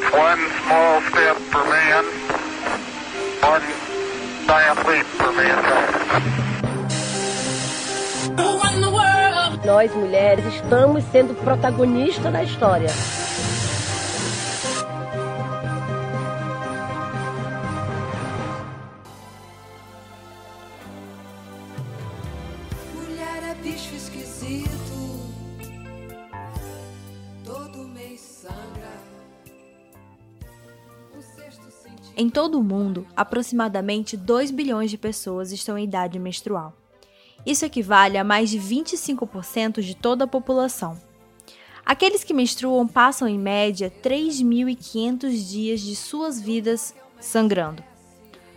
It's 0.00 0.12
one 0.12 0.38
small 0.62 1.00
step 1.10 1.36
for 1.50 1.64
man, 1.64 2.04
one 3.42 3.62
giant 4.46 4.86
leap 4.86 5.04
for 5.06 5.32
mankind. 5.32 5.88
Nós, 9.64 9.92
mulheres, 9.96 10.46
estamos 10.54 11.02
sendo 11.10 11.34
protagonistas 11.34 12.32
da 12.32 12.44
história. 12.44 12.90
Todo 32.48 32.60
o 32.60 32.64
mundo, 32.64 33.06
aproximadamente 33.14 34.16
2 34.16 34.50
bilhões 34.50 34.90
de 34.90 34.96
pessoas 34.96 35.52
estão 35.52 35.76
em 35.76 35.84
idade 35.84 36.18
menstrual. 36.18 36.74
Isso 37.44 37.66
equivale 37.66 38.16
a 38.16 38.24
mais 38.24 38.48
de 38.48 38.58
25% 38.58 39.82
de 39.82 39.94
toda 39.94 40.24
a 40.24 40.26
população. 40.26 40.98
Aqueles 41.84 42.24
que 42.24 42.32
menstruam 42.32 42.88
passam 42.88 43.28
em 43.28 43.38
média 43.38 43.92
3.500 44.02 45.28
dias 45.46 45.80
de 45.82 45.94
suas 45.94 46.40
vidas 46.40 46.94
sangrando. 47.20 47.84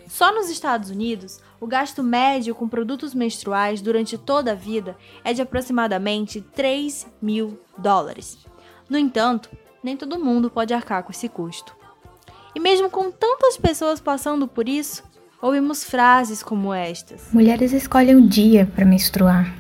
Só 0.08 0.34
nos 0.34 0.49
Estados 0.49 0.90
Unidos, 0.90 1.41
o 1.60 1.68
gasto 1.68 2.02
médio 2.02 2.55
com 2.55 2.70
produtos 2.70 3.13
menstruais 3.13 3.82
durante 3.82 4.18
toda 4.18 4.54
a 4.54 4.55
vida 4.55 4.96
é 5.21 5.34
de 5.34 5.41
aproximadamente 5.41 6.40
3 6.40 7.08
mil 7.21 7.60
dólares. 7.77 8.38
No 8.90 8.98
entanto, 8.98 9.49
nem 9.84 9.98
todo 9.98 10.18
mundo 10.18 10.49
pode 10.49 10.73
arcar 10.73 11.04
com 11.04 11.12
esse 11.12 11.27
custo. 11.27 11.80
E 12.54 12.60
mesmo 12.60 12.90
com 12.90 13.10
tantas 13.12 13.57
pessoas 13.57 13.99
passando 13.99 14.48
por 14.48 14.68
isso, 14.68 15.04
ouvimos 15.41 15.84
frases 15.84 16.44
como 16.44 16.74
estas. 16.74 17.32
Mulheres 17.32 17.71
escolhem 17.71 18.16
o 18.16 18.27
dia 18.27 18.70
para 18.76 18.85
menstruar. 18.85 19.54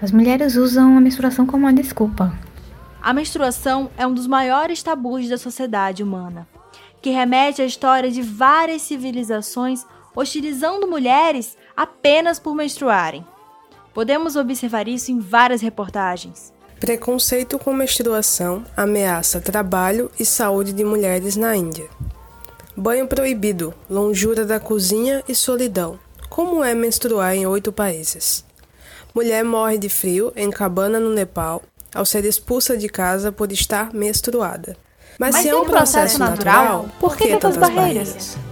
As 0.00 0.10
mulheres 0.10 0.56
usam 0.56 0.96
a 0.96 1.00
menstruação 1.00 1.46
como 1.46 1.64
uma 1.64 1.72
desculpa. 1.72 2.36
A 3.00 3.12
menstruação 3.12 3.90
é 3.96 4.06
um 4.06 4.14
dos 4.14 4.26
maiores 4.26 4.82
tabus 4.82 5.28
da 5.28 5.36
sociedade 5.36 6.02
humana, 6.02 6.46
que 7.00 7.10
remete 7.10 7.60
à 7.60 7.64
história 7.64 8.10
de 8.10 8.22
várias 8.22 8.82
civilizações 8.82 9.84
hostilizando 10.14 10.86
mulheres 10.86 11.56
apenas 11.76 12.38
por 12.38 12.54
menstruarem. 12.54 13.26
Podemos 13.92 14.36
observar 14.36 14.88
isso 14.88 15.10
em 15.10 15.18
várias 15.18 15.60
reportagens. 15.60 16.52
Preconceito 16.82 17.60
com 17.60 17.72
menstruação 17.72 18.64
ameaça 18.76 19.40
trabalho 19.40 20.10
e 20.18 20.24
saúde 20.24 20.72
de 20.72 20.82
mulheres 20.82 21.36
na 21.36 21.54
Índia. 21.54 21.88
Banho 22.76 23.06
proibido, 23.06 23.72
longura 23.88 24.44
da 24.44 24.58
cozinha 24.58 25.22
e 25.28 25.32
solidão. 25.32 25.96
Como 26.28 26.64
é 26.64 26.74
menstruar 26.74 27.36
em 27.36 27.46
oito 27.46 27.70
países? 27.70 28.44
Mulher 29.14 29.44
morre 29.44 29.78
de 29.78 29.88
frio 29.88 30.32
em 30.34 30.50
cabana 30.50 30.98
no 30.98 31.10
Nepal 31.10 31.62
ao 31.94 32.04
ser 32.04 32.24
expulsa 32.24 32.76
de 32.76 32.88
casa 32.88 33.30
por 33.30 33.52
estar 33.52 33.94
menstruada. 33.94 34.76
Mas, 35.20 35.36
Mas 35.36 35.42
se 35.42 35.50
é 35.50 35.54
um 35.54 35.64
processo 35.64 36.18
natural, 36.18 36.88
por 36.98 37.16
que 37.16 37.28
tantas 37.28 37.56
barreiras? 37.56 38.36
Mulher 38.36 38.51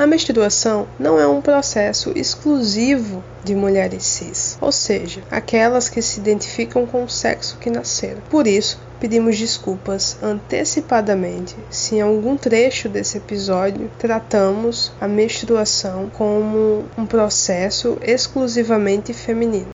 A 0.00 0.06
menstruação 0.06 0.88
não 0.98 1.20
é 1.20 1.26
um 1.26 1.42
processo 1.42 2.10
exclusivo 2.16 3.22
de 3.44 3.54
mulheres 3.54 4.02
cis, 4.02 4.56
ou 4.58 4.72
seja, 4.72 5.22
aquelas 5.30 5.90
que 5.90 6.00
se 6.00 6.18
identificam 6.18 6.86
com 6.86 7.04
o 7.04 7.08
sexo 7.10 7.58
que 7.58 7.68
nasceram. 7.68 8.22
Por 8.30 8.46
isso, 8.46 8.80
pedimos 8.98 9.38
desculpas 9.38 10.16
antecipadamente 10.22 11.54
se 11.68 11.96
em 11.96 12.00
algum 12.00 12.34
trecho 12.34 12.88
desse 12.88 13.18
episódio 13.18 13.90
tratamos 13.98 14.90
a 14.98 15.06
menstruação 15.06 16.08
como 16.16 16.86
um 16.96 17.04
processo 17.04 17.98
exclusivamente 18.00 19.12
feminino. 19.12 19.68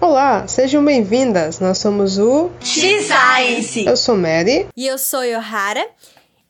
Olá, 0.00 0.48
sejam 0.48 0.82
bem-vindas. 0.82 1.60
Nós 1.60 1.76
somos 1.76 2.16
o 2.16 2.50
X-Science! 2.60 3.84
Eu 3.84 3.94
sou 3.94 4.16
Mary. 4.16 4.68
E 4.74 4.86
eu 4.86 4.96
sou 4.96 5.22
Yohara. 5.22 5.86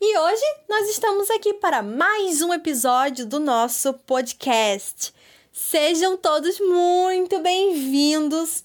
E 0.09 0.19
hoje 0.19 0.45
nós 0.69 0.89
estamos 0.89 1.29
aqui 1.31 1.55
para 1.55 1.83
mais 1.83 2.41
um 2.41 2.55
episódio 2.55 3.27
do 3.27 3.41
nosso 3.41 3.93
podcast. 3.93 5.13
Sejam 5.53 6.17
todos 6.17 6.61
muito 6.61 7.43
bem-vindos 7.43 8.63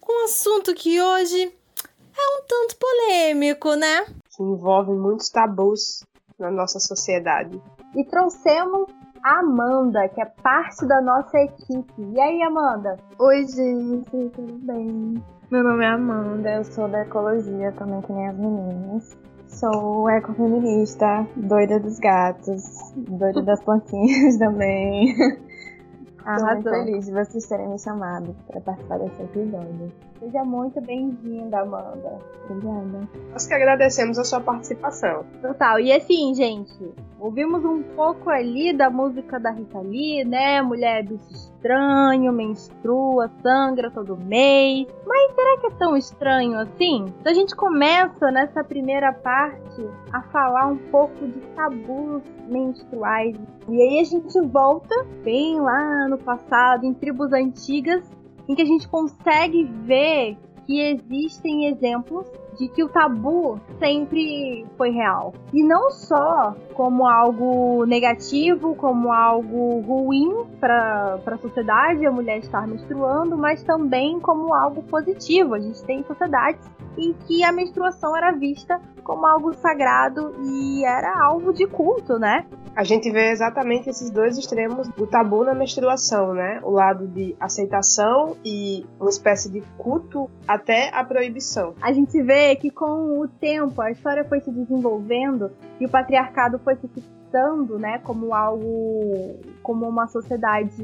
com 0.00 0.22
um 0.22 0.24
assunto 0.24 0.72
que 0.72 0.98
hoje 0.98 1.42
é 1.44 2.38
um 2.38 2.46
tanto 2.48 2.76
polêmico, 2.78 3.74
né? 3.74 4.06
que 4.34 4.42
envolve 4.42 4.92
muitos 4.92 5.28
tabus 5.28 6.04
na 6.38 6.50
nossa 6.50 6.80
sociedade. 6.80 7.60
E 7.94 8.02
trouxemos 8.04 8.86
a 9.22 9.40
Amanda, 9.40 10.08
que 10.08 10.22
é 10.22 10.24
parte 10.24 10.86
da 10.86 11.02
nossa 11.02 11.36
equipe. 11.36 11.92
E 11.98 12.18
aí, 12.18 12.42
Amanda? 12.44 12.96
Oi, 13.18 13.46
gente, 13.46 14.10
tudo 14.10 14.54
bem? 14.62 15.22
Meu 15.50 15.62
nome 15.62 15.84
é 15.84 15.88
Amanda, 15.88 16.50
eu 16.50 16.64
sou 16.64 16.88
da 16.88 17.02
ecologia 17.02 17.72
também, 17.72 18.00
que 18.00 18.10
nem 18.10 18.26
as 18.26 18.36
meninas. 18.38 19.22
Sou 19.52 20.08
ecofeminista, 20.10 21.26
doida 21.36 21.78
dos 21.78 21.98
gatos, 21.98 22.64
doida 22.96 23.42
das 23.42 23.62
plantinhas 23.62 24.36
também. 24.38 25.14
Tô 25.16 26.46
muito 26.46 26.68
Arrasou. 26.68 26.72
feliz 26.72 27.06
de 27.06 27.12
vocês 27.12 27.46
terem 27.46 27.68
me 27.68 27.78
chamado 27.78 28.34
para 28.48 28.60
participar 28.60 28.98
desse 28.98 29.22
episódio. 29.22 29.92
Seja 30.22 30.44
muito 30.44 30.80
bem-vinda, 30.80 31.62
Amanda. 31.62 32.16
Obrigada. 32.48 33.08
Nós 33.32 33.44
que 33.44 33.54
agradecemos 33.54 34.20
a 34.20 34.24
sua 34.24 34.40
participação. 34.40 35.24
Total. 35.42 35.80
E 35.80 35.92
assim, 35.92 36.32
gente, 36.32 36.94
ouvimos 37.18 37.64
um 37.64 37.82
pouco 37.82 38.30
ali 38.30 38.72
da 38.72 38.88
música 38.88 39.40
da 39.40 39.50
Rita 39.50 39.80
Lee, 39.80 40.24
né? 40.24 40.62
Mulher 40.62 41.00
é 41.00 41.02
bicho 41.02 41.28
estranho, 41.28 42.32
menstrua, 42.32 43.28
sangra 43.42 43.90
todo 43.90 44.16
mês. 44.16 44.86
Mas 45.04 45.34
será 45.34 45.58
que 45.58 45.66
é 45.66 45.70
tão 45.70 45.96
estranho 45.96 46.56
assim? 46.56 47.04
Então 47.20 47.32
a 47.32 47.34
gente 47.34 47.56
começa 47.56 48.30
nessa 48.30 48.62
primeira 48.62 49.12
parte 49.12 49.90
a 50.12 50.22
falar 50.22 50.68
um 50.68 50.78
pouco 50.92 51.26
de 51.26 51.40
tabus 51.56 52.22
menstruais. 52.46 53.36
E 53.68 53.82
aí 53.82 53.98
a 53.98 54.04
gente 54.04 54.40
volta 54.42 55.04
bem 55.24 55.60
lá 55.60 56.06
no 56.06 56.18
passado, 56.18 56.84
em 56.84 56.94
tribos 56.94 57.32
antigas, 57.32 58.08
em 58.48 58.54
que 58.54 58.62
a 58.62 58.66
gente 58.66 58.88
consegue 58.88 59.64
ver 59.64 60.36
que 60.66 60.80
existem 60.80 61.66
exemplos 61.66 62.26
de 62.58 62.68
que 62.68 62.84
o 62.84 62.88
tabu 62.88 63.58
sempre 63.78 64.66
foi 64.76 64.90
real. 64.90 65.34
E 65.52 65.62
não 65.62 65.90
só 65.90 66.54
como 66.74 67.06
algo 67.06 67.84
negativo, 67.86 68.74
como 68.74 69.12
algo 69.12 69.80
ruim 69.80 70.44
para 70.60 71.18
a 71.26 71.38
sociedade, 71.38 72.06
a 72.06 72.10
mulher 72.10 72.38
estar 72.38 72.66
menstruando, 72.66 73.36
mas 73.36 73.62
também 73.62 74.20
como 74.20 74.54
algo 74.54 74.82
positivo. 74.84 75.54
A 75.54 75.60
gente 75.60 75.82
tem 75.84 76.04
sociedades 76.04 76.70
em 76.96 77.12
que 77.12 77.44
a 77.44 77.52
menstruação 77.52 78.16
era 78.16 78.32
vista 78.32 78.80
como 79.02 79.26
algo 79.26 79.52
sagrado 79.54 80.34
e 80.44 80.84
era 80.84 81.20
alvo 81.22 81.52
de 81.52 81.66
culto, 81.66 82.18
né? 82.18 82.46
A 82.74 82.84
gente 82.84 83.10
vê 83.10 83.30
exatamente 83.30 83.90
esses 83.90 84.10
dois 84.10 84.38
extremos 84.38 84.88
do 84.88 85.06
tabu 85.06 85.44
na 85.44 85.54
menstruação, 85.54 86.32
né? 86.32 86.60
O 86.62 86.70
lado 86.70 87.06
de 87.06 87.36
aceitação 87.38 88.36
e 88.44 88.86
uma 88.98 89.10
espécie 89.10 89.50
de 89.50 89.60
culto 89.76 90.30
até 90.48 90.88
a 90.94 91.04
proibição. 91.04 91.74
a 91.80 91.92
gente 91.92 92.22
vê 92.22 92.56
que 92.56 92.70
com 92.70 93.20
o 93.20 93.28
tempo 93.28 93.80
a 93.82 93.90
história 93.90 94.24
foi 94.24 94.40
se 94.40 94.50
desenvolvendo 94.50 95.50
e 95.78 95.84
o 95.84 95.88
patriarcado 95.88 96.58
foi 96.58 96.76
se 96.76 96.88
fixando, 96.88 97.78
né, 97.78 97.98
como 97.98 98.34
algo, 98.34 99.38
como 99.62 99.88
uma 99.88 100.06
sociedade 100.06 100.82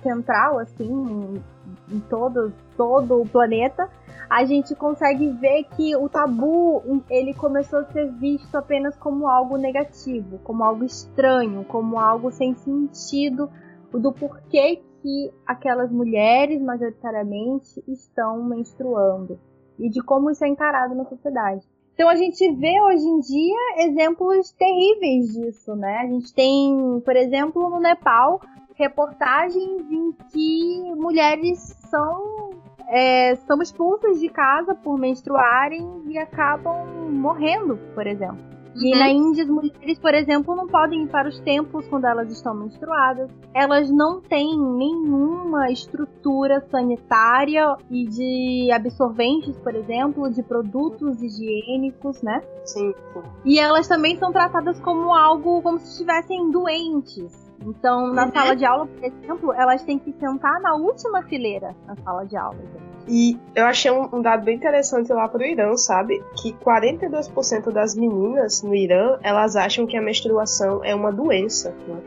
central, 0.00 0.58
assim, 0.58 0.90
em, 0.90 1.42
em 1.96 2.00
todo, 2.00 2.52
todo 2.76 3.20
o 3.20 3.28
planeta, 3.28 3.88
a 4.28 4.44
gente 4.44 4.74
consegue 4.74 5.28
ver 5.28 5.64
que 5.76 5.96
o 5.96 6.08
tabu, 6.08 7.02
ele 7.10 7.34
começou 7.34 7.80
a 7.80 7.84
ser 7.86 8.12
visto 8.12 8.54
apenas 8.54 8.96
como 8.96 9.26
algo 9.26 9.56
negativo, 9.56 10.38
como 10.44 10.62
algo 10.62 10.84
estranho, 10.84 11.64
como 11.64 11.98
algo 11.98 12.30
sem 12.30 12.54
sentido 12.54 13.50
do 13.92 14.12
porquê 14.12 14.82
que 15.02 15.32
aquelas 15.46 15.90
mulheres, 15.90 16.62
majoritariamente, 16.62 17.82
estão 17.88 18.42
menstruando 18.44 19.38
e 19.78 19.88
de 19.88 20.02
como 20.02 20.30
isso 20.30 20.44
é 20.44 20.48
encarado 20.48 20.94
na 20.94 21.04
sociedade. 21.06 21.66
Então 21.94 22.08
a 22.08 22.14
gente 22.14 22.50
vê 22.52 22.80
hoje 22.80 23.04
em 23.04 23.20
dia 23.20 23.84
exemplos 23.84 24.52
terríveis 24.52 25.32
disso, 25.32 25.74
né? 25.74 25.98
A 25.98 26.06
gente 26.06 26.32
tem, 26.32 27.00
por 27.04 27.16
exemplo, 27.16 27.68
no 27.68 27.80
Nepal, 27.80 28.40
reportagens 28.80 29.90
em 29.90 30.12
que 30.32 30.94
mulheres 30.96 31.58
são, 31.90 32.50
é, 32.88 33.36
são 33.36 33.60
expulsas 33.60 34.18
de 34.18 34.28
casa 34.30 34.74
por 34.74 34.98
menstruarem 34.98 36.02
e 36.06 36.18
acabam 36.18 36.86
morrendo, 37.10 37.78
por 37.94 38.06
exemplo. 38.06 38.50
E 38.76 38.92
Uhum. 38.94 38.98
na 38.98 39.10
Índia, 39.10 39.42
as 39.42 39.50
mulheres, 39.50 39.98
por 39.98 40.14
exemplo, 40.14 40.54
não 40.54 40.66
podem 40.66 41.02
ir 41.02 41.08
para 41.08 41.28
os 41.28 41.38
templos 41.40 41.86
quando 41.88 42.06
elas 42.06 42.30
estão 42.30 42.54
menstruadas. 42.54 43.28
Elas 43.52 43.90
não 43.90 44.20
têm 44.20 44.56
nenhuma 44.56 45.70
estrutura 45.70 46.60
sanitária 46.70 47.76
e 47.90 48.06
de 48.06 48.70
absorventes, 48.72 49.58
por 49.58 49.74
exemplo, 49.74 50.30
de 50.30 50.42
produtos 50.42 51.20
higiênicos, 51.20 52.22
né? 52.22 52.40
Sim, 52.64 52.94
sim. 53.12 53.22
E 53.44 53.58
elas 53.58 53.88
também 53.88 54.16
são 54.16 54.30
tratadas 54.32 54.78
como 54.80 55.12
algo, 55.12 55.60
como 55.62 55.78
se 55.80 55.90
estivessem 55.90 56.50
doentes. 56.50 57.49
Então, 57.64 58.12
na 58.12 58.24
Uhum. 58.26 58.32
sala 58.32 58.56
de 58.56 58.64
aula, 58.64 58.86
por 58.86 59.04
exemplo, 59.04 59.52
elas 59.52 59.82
têm 59.82 59.98
que 59.98 60.12
sentar 60.18 60.60
na 60.60 60.74
última 60.74 61.22
fileira 61.22 61.74
na 61.86 61.94
sala 61.96 62.24
de 62.24 62.36
aula. 62.36 62.56
gente. 62.56 62.90
E 63.08 63.38
eu 63.54 63.66
achei 63.66 63.90
um, 63.90 64.08
um 64.14 64.22
dado 64.22 64.44
bem 64.44 64.56
interessante 64.56 65.12
lá 65.12 65.26
pro 65.28 65.42
Irã, 65.44 65.76
sabe? 65.76 66.22
Que 66.40 66.52
42% 66.54 67.70
das 67.72 67.94
meninas 67.94 68.62
no 68.62 68.74
Irã, 68.74 69.18
elas 69.22 69.56
acham 69.56 69.86
que 69.86 69.96
a 69.96 70.02
menstruação 70.02 70.84
é 70.84 70.94
uma 70.94 71.10
doença. 71.12 71.74
Né? 71.88 72.00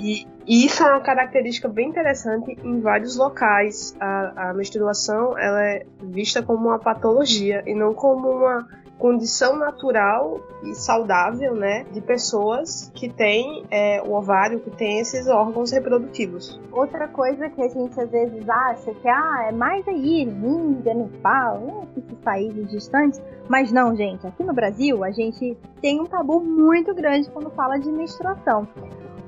E, 0.00 0.26
e 0.46 0.66
isso 0.66 0.82
é 0.82 0.90
uma 0.90 1.00
característica 1.00 1.68
bem 1.68 1.88
interessante 1.88 2.56
em 2.62 2.80
vários 2.80 3.16
locais. 3.16 3.96
A, 3.98 4.50
a 4.50 4.54
menstruação 4.54 5.38
ela 5.38 5.62
é 5.62 5.86
vista 6.02 6.42
como 6.42 6.68
uma 6.68 6.78
patologia 6.78 7.62
e 7.66 7.74
não 7.74 7.94
como 7.94 8.28
uma 8.30 8.66
condição 8.98 9.56
natural 9.56 10.40
e 10.62 10.74
saudável, 10.74 11.54
né, 11.54 11.84
de 11.92 12.00
pessoas 12.00 12.90
que 12.94 13.08
têm 13.08 13.64
é, 13.70 14.02
o 14.02 14.12
ovário, 14.12 14.60
que 14.60 14.70
têm 14.70 14.98
esses 14.98 15.28
órgãos 15.28 15.70
reprodutivos. 15.70 16.60
Outra 16.72 17.06
coisa 17.06 17.48
que 17.48 17.62
a 17.62 17.68
gente 17.68 17.98
às 18.00 18.10
vezes 18.10 18.48
acha 18.48 18.92
que 18.94 19.08
ah, 19.08 19.46
é 19.48 19.52
mais 19.52 19.86
aí, 19.86 20.22
Índia, 20.22 20.94
Nepal, 20.94 21.60
né, 21.60 21.88
esses 21.96 22.18
países 22.18 22.70
distantes. 22.70 23.22
Mas 23.48 23.72
não, 23.72 23.94
gente, 23.94 24.26
aqui 24.26 24.42
no 24.42 24.52
Brasil 24.52 25.04
a 25.04 25.10
gente 25.10 25.56
tem 25.80 26.00
um 26.00 26.04
tabu 26.04 26.40
muito 26.40 26.94
grande 26.94 27.30
quando 27.30 27.50
fala 27.50 27.78
de 27.78 27.90
menstruação. 27.90 28.66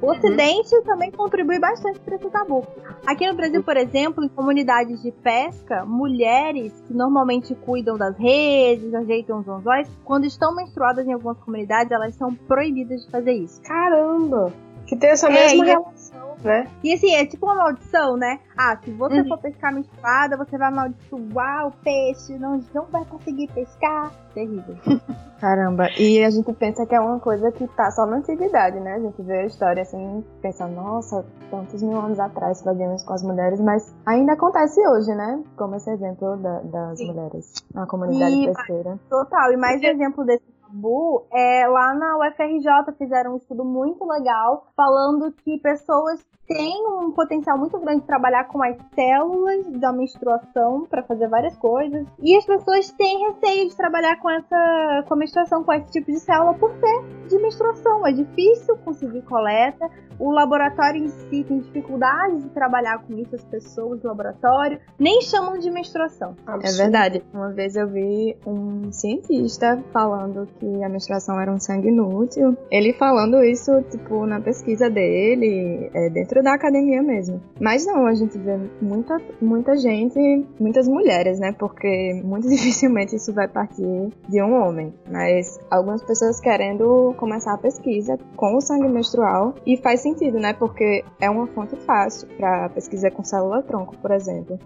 O 0.03 0.11
Ocidente 0.13 0.81
também 0.85 1.11
contribui 1.11 1.59
bastante 1.59 2.01
para 2.01 2.17
esse 2.17 2.31
tabu. 2.31 2.67
Aqui 3.07 3.27
no 3.29 3.35
Brasil, 3.35 3.63
por 3.63 3.77
exemplo, 3.77 4.25
em 4.25 4.29
comunidades 4.29 5.03
de 5.03 5.13
pesca, 5.13 5.85
mulheres 5.85 6.73
que 6.87 6.95
normalmente 6.95 7.55
cuidam 7.55 7.99
das 7.99 8.17
redes, 8.17 8.95
ajeitam 8.95 9.41
os 9.41 9.49
anzóis, 9.49 9.89
quando 10.05 10.25
estão 10.25 10.55
menstruadas 10.55 11.07
em 11.07 11.13
algumas 11.13 11.37
comunidades, 11.39 11.93
elas 11.93 12.15
são 12.15 12.35
proibidas 12.35 13.05
de 13.05 13.11
fazer 13.11 13.33
isso. 13.33 13.61
Caramba! 13.63 14.53
Que 14.87 14.97
tem 14.97 15.11
essa 15.11 15.29
É, 15.29 15.33
mesma 15.33 15.65
é- 15.65 15.69
relação, 15.69 16.10
né? 16.43 16.67
E 16.83 16.93
assim, 16.95 17.15
é 17.15 17.25
tipo 17.27 17.47
uma 17.47 17.55
maldição, 17.55 18.17
né? 18.17 18.39
Ah, 18.57 18.77
se 18.83 18.91
você 18.93 19.21
Uhum. 19.21 19.29
for 19.29 19.39
pescar 19.39 19.73
menstruada, 19.75 20.37
você 20.37 20.57
vai 20.59 20.69
amaldiçoar 20.69 21.67
o 21.69 21.73
peixe, 21.83 22.39
não, 22.39 22.61
não 22.75 22.85
vai 22.87 23.05
conseguir 23.05 23.49
pescar. 23.53 24.11
Terrível. 24.35 24.77
Caramba, 25.41 25.89
e 25.99 26.23
a 26.23 26.29
gente 26.31 26.53
pensa 26.53 26.85
que 26.85 26.95
é 26.95 27.01
uma 27.01 27.19
coisa 27.19 27.51
que 27.51 27.67
tá 27.69 27.91
só 27.91 28.05
na 28.05 28.19
antiguidade, 28.19 28.79
né? 28.79 28.95
A 28.95 28.99
gente 29.01 29.23
vê 29.23 29.39
a 29.39 29.47
história 29.47 29.83
assim, 29.83 30.23
pensa, 30.43 30.67
nossa, 30.69 31.25
tantos 31.51 31.83
mil 31.83 31.99
anos 31.99 32.21
atrás 32.21 32.63
fazíamos 32.63 33.03
com 33.05 33.15
as 33.15 33.23
mulheres, 33.23 33.59
mas 33.59 33.95
ainda 34.05 34.35
acontece 34.35 34.79
hoje, 34.87 35.15
né? 35.15 35.43
Como 35.57 35.75
esse 35.77 35.91
exemplo 35.91 36.37
da- 36.37 36.61
das 36.61 36.99
Sim. 36.99 37.07
mulheres 37.09 37.55
na 37.75 37.87
comunidade 37.87 38.35
E- 38.35 38.47
pesqueira. 38.49 38.99
Total. 39.09 39.51
E 39.53 39.57
mais 39.57 39.81
um 39.81 39.87
exemplo 39.87 40.25
desse 40.27 40.45
tabu 40.71 41.27
é 41.33 41.67
lá 41.67 41.95
na 41.95 42.17
UFRJ 42.19 42.95
fizeram 42.97 43.35
um 43.35 43.37
estudo 43.37 43.65
muito 43.65 44.05
legal 44.05 44.67
falando 44.77 45.33
que 45.33 45.59
pessoas 45.59 46.25
têm 46.51 46.85
um 46.85 47.13
potencial 47.13 47.57
muito 47.57 47.79
grande 47.79 48.01
de 48.01 48.07
trabalhar 48.07 48.45
com 48.45 48.61
as 48.61 48.77
células 48.93 49.67
da 49.79 49.93
menstruação 49.93 50.85
para 50.85 51.01
fazer 51.05 51.29
várias 51.29 51.57
coisas. 51.57 52.05
E 52.21 52.37
as 52.37 52.45
pessoas 52.45 52.91
têm 52.91 53.29
receio 53.29 53.69
de 53.69 53.77
trabalhar 53.77 54.17
com 54.17 54.29
essa 54.29 55.05
com 55.07 55.15
a 55.15 55.17
menstruação, 55.17 55.63
com 55.63 55.73
esse 55.73 55.93
tipo 55.93 56.11
de 56.11 56.19
célula 56.19 56.55
por 56.55 56.73
ser 56.73 57.29
de 57.29 57.39
menstruação. 57.39 58.05
É 58.05 58.13
difícil 58.13 58.77
conseguir 58.79 59.23
coleta. 59.23 59.89
O 60.19 60.33
laboratório 60.33 61.05
em 61.05 61.09
si 61.09 61.45
tem 61.45 61.61
dificuldade 61.61 62.43
de 62.43 62.49
trabalhar 62.51 62.99
com 62.99 63.17
isso, 63.17 63.35
as 63.35 63.45
pessoas 63.45 64.01
do 64.01 64.09
laboratório 64.09 64.79
nem 64.99 65.23
chamam 65.23 65.57
de 65.57 65.71
menstruação. 65.71 66.35
É 66.63 66.73
verdade. 66.73 67.23
Uma 67.33 67.51
vez 67.53 67.77
eu 67.77 67.87
vi 67.87 68.37
um 68.45 68.93
cientista 68.93 69.83
falando 69.93 70.47
que 70.61 70.85
a 70.85 70.89
menstruação 70.89 71.41
era 71.41 71.51
um 71.51 71.59
sangue 71.59 71.89
inútil. 71.89 72.57
Ele 72.71 72.93
falando 72.93 73.43
isso, 73.43 73.83
tipo, 73.91 74.27
na 74.27 74.41
pesquisa 74.41 74.91
dele, 74.91 75.91
é, 75.95 76.11
dentro 76.11 76.43
da 76.43 76.55
academia 76.55 77.03
mesmo. 77.03 77.41
Mas 77.59 77.87
não, 77.87 78.07
a 78.07 78.15
gente 78.15 78.37
vê 78.39 78.59
muita, 78.81 79.17
muita 79.41 79.77
gente, 79.77 80.47
muitas 80.61 80.87
mulheres, 80.87 81.41
né? 81.41 81.53
Porque 81.59 82.21
muito 82.23 82.47
dificilmente 82.49 83.17
isso 83.17 83.33
vai 83.33 83.49
partir 83.49 84.11
de 84.29 84.43
um 84.43 84.53
homem. 84.55 84.93
Mas 85.11 85.59
algumas 85.71 86.03
pessoas 86.03 86.39
querendo 86.39 87.15
começar 87.17 87.55
a 87.55 87.59
pesquisa 87.59 88.19
com 88.37 88.57
o 88.57 88.61
sangue 88.61 88.89
menstrual. 88.89 89.55
E 89.67 89.79
faz 89.79 90.01
sentido, 90.01 90.39
né? 90.39 90.53
Porque 90.53 91.03
é 91.21 91.31
uma 91.31 91.47
fonte 91.47 91.75
fácil 91.77 92.29
para 92.37 92.69
pesquisa 92.69 93.11
com 93.11 93.25
célula-tronco, 93.25 93.97
por 93.99 94.11
exemplo. 94.11 94.59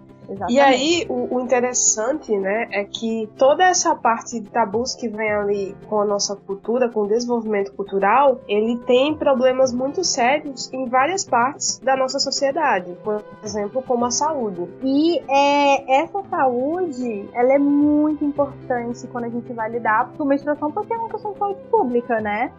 E 0.49 0.59
aí, 0.59 1.05
o, 1.09 1.35
o 1.35 1.39
interessante, 1.41 2.35
né, 2.37 2.67
é 2.71 2.83
que 2.83 3.29
toda 3.37 3.63
essa 3.63 3.95
parte 3.95 4.39
de 4.39 4.49
tabus 4.49 4.95
que 4.95 5.07
vem 5.07 5.31
ali 5.31 5.75
com 5.87 6.01
a 6.01 6.05
nossa 6.05 6.35
cultura, 6.35 6.89
com 6.89 7.01
o 7.01 7.07
desenvolvimento 7.07 7.73
cultural, 7.73 8.39
ele 8.47 8.77
tem 8.79 9.15
problemas 9.15 9.73
muito 9.73 10.03
sérios 10.03 10.71
em 10.73 10.87
várias 10.87 11.23
partes 11.23 11.79
da 11.79 11.95
nossa 11.95 12.19
sociedade. 12.19 12.95
Por 13.03 13.23
exemplo, 13.43 13.81
como 13.83 14.05
a 14.05 14.11
saúde. 14.11 14.67
E 14.83 15.19
é, 15.29 16.01
essa 16.01 16.21
saúde, 16.29 17.29
ela 17.33 17.53
é 17.53 17.59
muito 17.59 18.23
importante 18.23 19.07
quando 19.07 19.25
a 19.25 19.29
gente 19.29 19.51
vai 19.53 19.69
lidar 19.69 20.11
com 20.17 20.25
menstruação, 20.25 20.71
porque 20.71 20.93
é 20.93 20.97
uma 20.97 21.09
questão 21.09 21.33
de 21.33 21.39
saúde 21.39 21.59
pública, 21.69 22.19
né? 22.21 22.51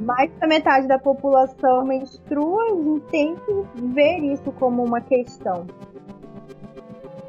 Mais 0.00 0.30
da 0.38 0.46
metade 0.46 0.86
da 0.86 0.98
população 0.98 1.84
menstrua, 1.84 2.64
a 2.64 2.68
gente 2.68 3.00
tem 3.10 3.34
que 3.36 3.64
ver 3.76 4.18
isso 4.18 4.50
como 4.52 4.84
uma 4.84 5.00
questão. 5.00 5.66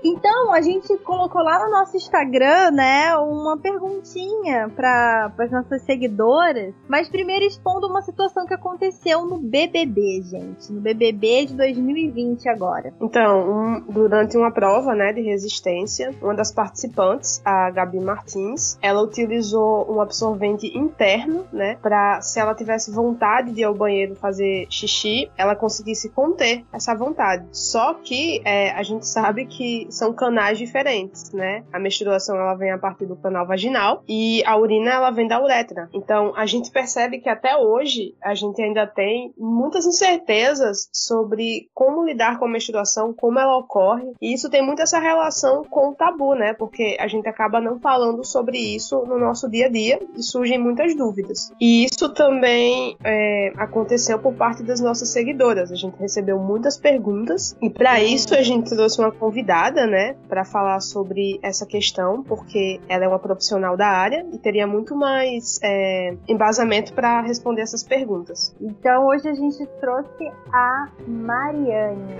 Então, 0.03 0.51
a 0.53 0.61
gente 0.61 0.97
colocou 0.99 1.41
lá 1.43 1.63
no 1.65 1.71
nosso 1.71 1.95
Instagram, 1.95 2.71
né, 2.71 3.15
uma 3.17 3.57
perguntinha 3.57 4.69
para 4.75 5.31
as 5.37 5.51
nossas 5.51 5.81
seguidoras, 5.83 6.73
mas 6.87 7.07
primeiro 7.09 7.45
expondo 7.45 7.87
uma 7.87 8.01
situação 8.01 8.45
que 8.45 8.53
aconteceu 8.53 9.25
no 9.25 9.37
BBB, 9.37 10.21
gente, 10.23 10.71
no 10.71 10.81
BBB 10.81 11.45
de 11.45 11.53
2020 11.55 12.49
agora. 12.49 12.93
Então, 12.99 13.49
um- 13.51 13.79
durante 13.91 14.37
uma 14.37 14.51
prova 14.51 14.95
né, 14.95 15.13
de 15.13 15.21
resistência, 15.21 16.13
uma 16.21 16.33
das 16.33 16.51
participantes, 16.51 17.41
a 17.45 17.69
Gabi 17.69 17.99
Martins, 17.99 18.77
ela 18.81 19.01
utilizou 19.01 19.91
um 19.91 20.01
absorvente 20.01 20.67
interno, 20.77 21.45
né, 21.51 21.77
para 21.81 22.21
se 22.21 22.39
ela 22.39 22.55
tivesse 22.55 22.91
vontade 22.91 23.51
de 23.51 23.61
ir 23.61 23.65
ao 23.65 23.73
banheiro 23.73 24.15
fazer 24.15 24.65
xixi, 24.69 25.29
ela 25.37 25.55
conseguisse 25.55 26.09
conter 26.09 26.63
essa 26.73 26.95
vontade. 26.95 27.45
Só 27.51 27.93
que 27.93 28.41
é, 28.45 28.71
a 28.71 28.83
gente 28.83 29.05
sabe 29.07 29.45
que 29.45 29.87
são 29.91 30.13
canais 30.13 30.57
diferentes, 30.57 31.31
né? 31.31 31.63
A 31.71 31.79
menstruação 31.79 32.35
ela 32.35 32.55
vem 32.55 32.71
a 32.71 32.77
partir 32.77 33.05
do 33.05 33.15
canal 33.15 33.45
vaginal 33.45 34.03
e 34.07 34.43
a 34.45 34.57
urina 34.57 34.91
ela 34.91 35.11
vem 35.11 35.27
da 35.27 35.41
uretra. 35.41 35.89
Então, 35.93 36.33
a 36.35 36.45
gente 36.45 36.71
percebe 36.71 37.19
que 37.19 37.29
até 37.29 37.55
hoje 37.55 38.15
a 38.21 38.33
gente 38.33 38.61
ainda 38.61 38.87
tem 38.87 39.33
muitas 39.37 39.85
incertezas 39.85 40.89
sobre 40.93 41.69
como 41.73 42.05
lidar 42.05 42.39
com 42.39 42.45
a 42.45 42.49
menstruação, 42.49 43.13
como 43.13 43.39
ela 43.39 43.57
ocorre. 43.57 44.11
E 44.21 44.33
isso 44.33 44.49
tem 44.49 44.65
muito 44.65 44.81
essa 44.81 44.99
relação 44.99 45.63
com 45.63 45.89
o 45.89 45.95
tabu, 45.95 46.33
né? 46.35 46.53
Porque 46.53 46.97
a 46.99 47.07
gente 47.07 47.27
acaba 47.27 47.59
não 47.61 47.79
falando 47.79 48.23
sobre 48.23 48.57
isso 48.57 49.03
no 49.05 49.19
nosso 49.19 49.49
dia 49.49 49.67
a 49.67 49.69
dia 49.69 49.99
e 50.15 50.23
surgem 50.23 50.57
muitas 50.57 50.95
dúvidas. 50.95 51.51
E 51.59 51.85
isso 51.85 52.09
também 52.13 52.97
é, 53.03 53.53
aconteceu 53.57 54.19
por 54.19 54.33
parte 54.33 54.63
das 54.63 54.79
nossas 54.79 55.09
seguidoras. 55.09 55.71
A 55.71 55.75
gente 55.75 55.97
recebeu 55.97 56.39
muitas 56.39 56.77
perguntas 56.77 57.55
e 57.61 57.69
para 57.69 58.01
isso 58.01 58.33
a 58.33 58.41
gente 58.41 58.69
trouxe 58.69 58.99
uma 58.99 59.11
convidada, 59.11 59.80
né, 59.85 60.15
para 60.27 60.43
falar 60.45 60.79
sobre 60.79 61.39
essa 61.41 61.65
questão, 61.65 62.23
porque 62.23 62.79
ela 62.87 63.05
é 63.05 63.07
uma 63.07 63.19
profissional 63.19 63.75
da 63.75 63.87
área 63.87 64.25
e 64.31 64.37
teria 64.37 64.67
muito 64.67 64.95
mais 64.95 65.59
é, 65.63 66.15
embasamento 66.27 66.93
para 66.93 67.21
responder 67.21 67.61
essas 67.61 67.83
perguntas. 67.83 68.55
Então 68.59 69.07
hoje 69.07 69.27
a 69.27 69.33
gente 69.33 69.65
trouxe 69.79 70.31
a 70.51 70.87
Mariane. 71.07 72.15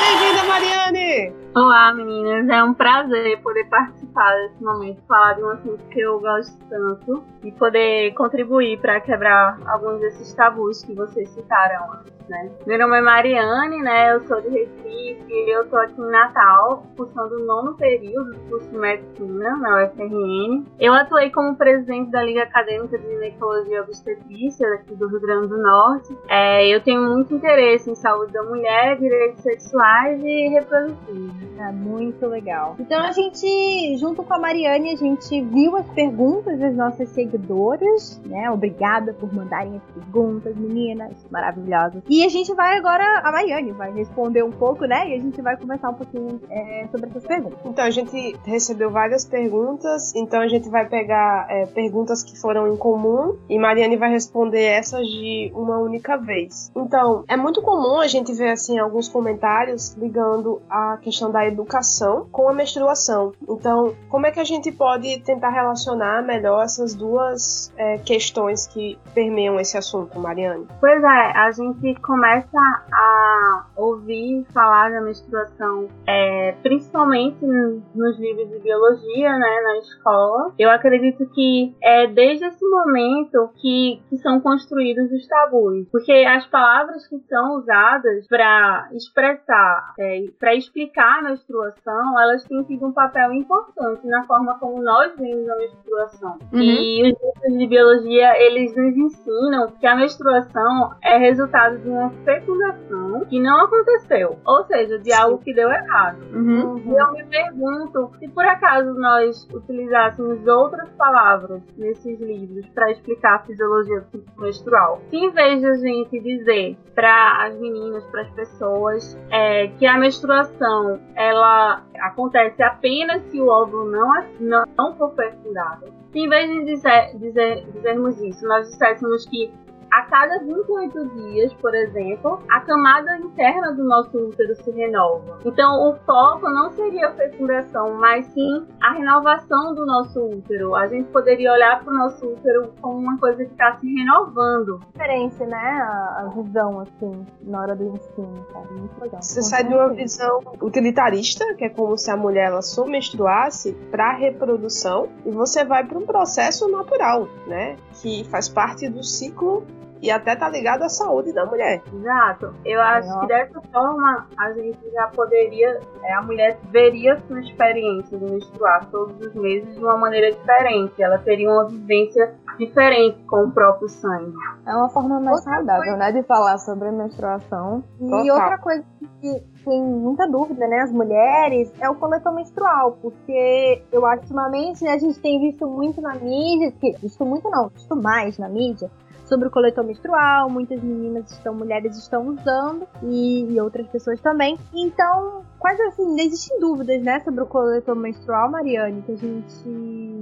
Bem-vinda, 0.00 0.44
Mariane! 0.48 1.32
Olá, 1.54 1.92
meninas. 1.92 2.48
É 2.48 2.64
um 2.64 2.72
prazer 2.72 3.38
poder 3.42 3.64
participar 3.68 4.32
desse 4.38 4.64
momento, 4.64 5.02
falar 5.06 5.34
de 5.34 5.42
um 5.42 5.50
assunto 5.50 5.84
que 5.90 6.00
eu 6.00 6.18
gosto 6.18 6.56
tanto 6.70 7.22
e 7.44 7.52
poder 7.52 8.14
contribuir 8.14 8.80
para 8.80 8.98
quebrar 9.02 9.58
alguns 9.66 10.00
desses 10.00 10.32
tabus 10.32 10.82
que 10.82 10.94
vocês 10.94 11.28
citaram 11.28 11.92
antes, 11.92 12.26
né? 12.26 12.50
Meu 12.66 12.78
nome 12.78 12.96
é 12.96 13.00
Mariane, 13.02 13.82
né? 13.82 14.14
Eu 14.14 14.20
sou 14.22 14.40
de 14.40 14.48
Recife, 14.48 15.50
eu 15.50 15.68
tô 15.68 15.76
aqui 15.76 16.00
em 16.00 16.10
Natal, 16.10 16.86
cursando 16.96 17.36
o 17.36 17.44
nono 17.44 17.74
período 17.74 18.32
do 18.32 18.40
curso 18.48 18.70
de 18.70 18.78
Medicina 18.78 19.54
na 19.58 19.84
UFRN. 19.84 20.64
Eu 20.80 20.94
atuei 20.94 21.30
como 21.30 21.54
presidente 21.56 22.10
da 22.10 22.22
Liga 22.22 22.44
Acadêmica 22.44 22.96
de 22.96 23.06
Ginecologia 23.06 23.76
e 23.76 23.80
Obstetrícia 23.80 24.66
aqui 24.74 24.94
do 24.94 25.06
Rio 25.06 25.20
Grande 25.20 25.48
do 25.48 25.58
Norte. 25.58 26.16
É, 26.28 26.66
eu 26.66 26.80
tenho 26.80 27.02
muito 27.02 27.34
interesse 27.34 27.90
em 27.90 27.94
saúde 27.94 28.32
da 28.32 28.42
mulher, 28.42 28.96
direitos 28.98 29.42
sexuais 29.42 30.22
e 30.24 30.48
reprodutivos. 30.48 31.41
É 31.58 31.72
muito 31.72 32.26
legal. 32.26 32.76
Então 32.78 33.00
a 33.00 33.12
gente, 33.12 33.96
junto 33.98 34.22
com 34.22 34.34
a 34.34 34.38
Mariane, 34.38 34.92
a 34.92 34.96
gente 34.96 35.40
viu 35.42 35.76
as 35.76 35.88
perguntas 35.90 36.58
das 36.58 36.74
nossas 36.74 37.08
seguidoras, 37.10 38.20
né? 38.26 38.50
Obrigada 38.50 39.12
por 39.12 39.32
mandarem 39.32 39.76
as 39.76 39.94
perguntas, 39.94 40.56
meninas 40.56 41.12
maravilhosas. 41.30 42.02
E 42.08 42.24
a 42.24 42.28
gente 42.28 42.54
vai 42.54 42.76
agora, 42.76 43.04
a 43.24 43.32
Mariane 43.32 43.72
vai 43.72 43.92
responder 43.92 44.42
um 44.42 44.50
pouco, 44.50 44.84
né? 44.84 45.08
E 45.08 45.14
a 45.14 45.18
gente 45.18 45.40
vai 45.40 45.56
conversar 45.56 45.90
um 45.90 45.94
pouquinho 45.94 46.40
é, 46.50 46.86
sobre 46.90 47.08
essas 47.10 47.26
perguntas. 47.26 47.58
Então, 47.64 47.84
a 47.84 47.90
gente 47.90 48.36
recebeu 48.44 48.90
várias 48.90 49.24
perguntas, 49.24 50.14
então 50.14 50.40
a 50.40 50.48
gente 50.48 50.68
vai 50.68 50.86
pegar 50.88 51.46
é, 51.48 51.66
perguntas 51.66 52.22
que 52.22 52.38
foram 52.38 52.72
em 52.72 52.76
comum 52.76 53.36
e 53.48 53.58
Mariane 53.58 53.96
vai 53.96 54.10
responder 54.10 54.62
essas 54.62 55.06
de 55.06 55.50
uma 55.54 55.78
única 55.78 56.16
vez. 56.16 56.70
Então, 56.76 57.24
é 57.28 57.36
muito 57.36 57.62
comum 57.62 58.00
a 58.00 58.06
gente 58.06 58.32
ver 58.32 58.50
assim 58.50 58.78
alguns 58.78 59.08
comentários 59.08 59.94
ligando 59.94 60.60
a 60.68 60.98
questão 61.00 61.30
da 61.32 61.46
educação 61.46 62.28
com 62.30 62.48
a 62.48 62.54
menstruação. 62.54 63.32
Então, 63.48 63.94
como 64.08 64.26
é 64.26 64.30
que 64.30 64.40
a 64.40 64.44
gente 64.44 64.70
pode 64.70 65.20
tentar 65.20 65.50
relacionar 65.50 66.22
melhor 66.22 66.62
essas 66.62 66.94
duas 66.94 67.72
é, 67.76 67.98
questões 67.98 68.66
que 68.66 68.98
permeiam 69.14 69.58
esse 69.58 69.76
assunto, 69.76 70.18
Mariane? 70.20 70.66
Pois 70.80 71.02
é, 71.02 71.06
a 71.36 71.50
gente 71.50 72.00
começa 72.00 72.58
a 72.92 73.66
ouvir 73.76 74.44
falar 74.52 74.90
da 74.90 75.00
menstruação, 75.00 75.88
é, 76.06 76.52
principalmente 76.62 77.44
nos 77.44 78.18
livros 78.18 78.48
de 78.50 78.58
biologia, 78.60 79.38
né, 79.38 79.60
na 79.62 79.78
escola. 79.78 80.52
Eu 80.58 80.70
acredito 80.70 81.26
que 81.34 81.74
é 81.82 82.06
desde 82.06 82.44
esse 82.44 82.64
momento 82.68 83.50
que, 83.60 84.02
que 84.08 84.16
são 84.18 84.40
construídos 84.40 85.10
os 85.10 85.26
tabus, 85.26 85.88
porque 85.90 86.12
as 86.12 86.46
palavras 86.46 87.06
que 87.06 87.18
são 87.28 87.58
usadas 87.58 88.26
para 88.28 88.88
expressar, 88.92 89.94
é, 89.98 90.24
para 90.38 90.54
explicar 90.54 91.21
a 91.22 91.30
menstruação, 91.30 92.20
elas 92.20 92.44
têm 92.44 92.62
tido 92.64 92.86
um 92.86 92.92
papel 92.92 93.32
importante 93.32 94.06
na 94.06 94.24
forma 94.24 94.58
como 94.58 94.82
nós 94.82 95.12
vemos 95.16 95.48
a 95.48 95.56
menstruação. 95.56 96.38
Uhum. 96.52 96.60
E 96.60 97.02
os 97.02 97.18
livros 97.18 97.58
de 97.58 97.66
biologia, 97.66 98.42
eles 98.42 98.74
nos 98.76 98.96
ensinam 98.96 99.68
que 99.80 99.86
a 99.86 99.96
menstruação 99.96 100.94
é 101.02 101.16
resultado 101.18 101.78
de 101.78 101.88
uma 101.88 102.10
fecundação 102.24 103.24
que 103.26 103.40
não 103.40 103.64
aconteceu, 103.64 104.38
ou 104.44 104.64
seja, 104.64 104.98
de 104.98 105.12
algo 105.12 105.38
que 105.38 105.54
deu 105.54 105.70
errado. 105.70 106.18
Uhum. 106.32 106.78
E 106.78 106.90
eu 106.90 107.12
me 107.12 107.24
pergunto 107.24 108.10
se 108.18 108.28
por 108.28 108.44
acaso 108.44 108.94
nós 108.94 109.48
utilizássemos 109.52 110.46
outras 110.46 110.88
palavras 110.90 111.62
nesses 111.76 112.20
livros 112.20 112.66
para 112.70 112.90
explicar 112.90 113.36
a 113.36 113.38
fisiologia 113.40 114.04
menstrual, 114.38 115.00
se 115.10 115.16
em 115.16 115.30
vez 115.30 115.60
de 115.60 115.66
a 115.66 115.74
gente 115.74 116.20
dizer 116.20 116.76
para 116.94 117.46
as 117.46 117.58
meninas, 117.58 118.04
para 118.06 118.22
as 118.22 118.30
pessoas, 118.30 119.18
é, 119.30 119.68
que 119.68 119.86
a 119.86 119.98
menstruação 119.98 121.00
ela 121.14 121.82
acontece 122.00 122.62
apenas 122.62 123.22
se 123.30 123.40
o 123.40 123.48
óvulo 123.48 123.90
não, 123.90 124.24
não, 124.40 124.96
for 124.96 125.14
fecundado. 125.14 125.86
Se 126.12 126.18
em 126.18 126.28
vez 126.28 126.50
de 126.50 126.64
dizer, 126.64 127.16
dizer, 127.18 127.64
dizermos 127.72 128.20
isso, 128.20 128.46
nós 128.46 128.68
disséssemos 128.68 129.26
que 129.26 129.52
a 129.92 130.02
cada 130.06 130.38
28 130.38 131.08
dias, 131.16 131.52
por 131.54 131.74
exemplo, 131.74 132.42
a 132.48 132.60
camada 132.60 133.14
interna 133.18 133.72
do 133.72 133.84
nosso 133.84 134.16
útero 134.16 134.56
se 134.56 134.70
renova. 134.70 135.38
Então, 135.44 135.90
o 135.90 135.94
foco 136.06 136.48
não 136.48 136.70
seria 136.70 137.08
a 137.08 137.12
fecundação, 137.12 137.94
mas 137.98 138.24
sim 138.28 138.66
a 138.80 138.94
renovação 138.94 139.74
do 139.74 139.84
nosso 139.84 140.18
útero. 140.18 140.74
A 140.74 140.88
gente 140.88 141.10
poderia 141.10 141.52
olhar 141.52 141.84
para 141.84 141.92
o 141.92 141.96
nosso 141.96 142.26
útero 142.26 142.72
como 142.80 142.98
uma 142.98 143.18
coisa 143.18 143.44
que 143.44 143.52
está 143.52 143.76
se 143.76 143.86
renovando. 143.94 144.80
Diferente, 144.92 145.44
né? 145.44 145.58
A, 145.58 146.32
visão, 146.34 146.80
assim, 146.80 147.26
na 147.42 147.60
hora 147.60 147.76
do 147.76 147.84
ensino, 147.84 148.46
cara. 148.50 148.66
Muito 148.70 148.98
legal. 148.98 149.20
Você 149.20 149.42
sai 149.42 149.64
de 149.64 149.74
uma 149.74 149.90
visão 149.90 150.40
utilitarista, 150.62 151.54
que 151.54 151.66
é 151.66 151.68
como 151.68 151.98
se 151.98 152.10
a 152.10 152.16
mulher 152.16 152.46
ela 152.46 152.62
só 152.62 152.86
menstruasse 152.86 153.74
para 153.90 154.10
a 154.10 154.14
reprodução, 154.14 155.10
e 155.26 155.30
você 155.30 155.66
vai 155.66 155.84
para 155.84 155.98
um 155.98 156.06
processo 156.06 156.66
natural, 156.68 157.28
né? 157.46 157.76
Que 158.00 158.24
faz 158.24 158.48
parte 158.48 158.88
do 158.88 159.04
ciclo 159.04 159.66
e 160.02 160.10
até 160.10 160.34
tá 160.34 160.48
ligado 160.48 160.82
à 160.82 160.88
saúde 160.88 161.32
da 161.32 161.46
mulher. 161.46 161.80
Exato. 161.94 162.52
Eu 162.64 162.80
acho 162.82 163.20
que 163.20 163.26
dessa 163.28 163.60
forma 163.72 164.26
a 164.36 164.52
gente 164.52 164.90
já 164.92 165.06
poderia, 165.06 165.80
é, 166.02 166.14
a 166.14 166.22
mulher 166.22 166.58
veria 166.70 167.16
sua 167.28 167.40
experiência 167.40 168.18
de 168.18 168.24
menstruar 168.24 168.84
todos 168.90 169.14
os 169.24 169.34
meses 169.34 169.72
de 169.76 169.84
uma 169.84 169.96
maneira 169.96 170.32
diferente. 170.32 171.00
Ela 171.00 171.18
teria 171.18 171.48
uma 171.48 171.68
vivência 171.68 172.34
diferente 172.58 173.22
com 173.28 173.44
o 173.44 173.52
próprio 173.52 173.88
sangue. 173.88 174.34
É 174.66 174.74
uma 174.74 174.88
forma 174.88 175.20
mais 175.20 175.38
outra 175.38 175.54
saudável, 175.54 175.82
coisa... 175.82 175.96
né, 175.96 176.12
de 176.12 176.22
falar 176.24 176.58
sobre 176.58 176.88
a 176.88 176.92
menstruação. 176.92 177.84
E 178.00 178.10
Total. 178.10 178.34
outra 178.34 178.58
coisa 178.58 178.84
que 179.20 179.42
tem 179.64 179.82
muita 179.82 180.28
dúvida, 180.28 180.66
né, 180.66 180.80
as 180.80 180.92
mulheres, 180.92 181.72
é 181.80 181.88
o 181.88 181.94
coletor 181.94 182.34
menstrual, 182.34 182.98
porque 183.00 183.82
eu 183.92 184.04
acho 184.04 184.22
que 184.22 184.32
ultimamente 184.32 184.84
né, 184.84 184.92
a 184.92 184.98
gente 184.98 185.18
tem 185.20 185.40
visto 185.40 185.66
muito 185.66 186.00
na 186.00 186.14
mídia, 186.14 186.72
que, 186.72 186.92
visto 187.00 187.24
muito 187.24 187.48
não, 187.48 187.68
visto 187.68 187.94
mais 187.94 188.38
na 188.38 188.48
mídia, 188.48 188.90
sobre 189.32 189.48
o 189.48 189.50
coletor 189.50 189.82
menstrual, 189.82 190.50
muitas 190.50 190.82
meninas 190.82 191.30
estão, 191.32 191.54
mulheres 191.54 191.96
estão 191.96 192.28
usando 192.28 192.86
e, 193.02 193.50
e 193.50 193.58
outras 193.58 193.86
pessoas 193.86 194.20
também. 194.20 194.58
Então, 194.74 195.42
quais 195.58 195.80
assim, 195.80 196.20
existem 196.20 196.60
dúvidas, 196.60 197.02
né, 197.02 197.18
sobre 197.20 197.42
o 197.42 197.46
coletor 197.46 197.96
menstrual, 197.96 198.50
Mariane, 198.50 199.00
que 199.00 199.12
a 199.12 199.16
gente 199.16 200.12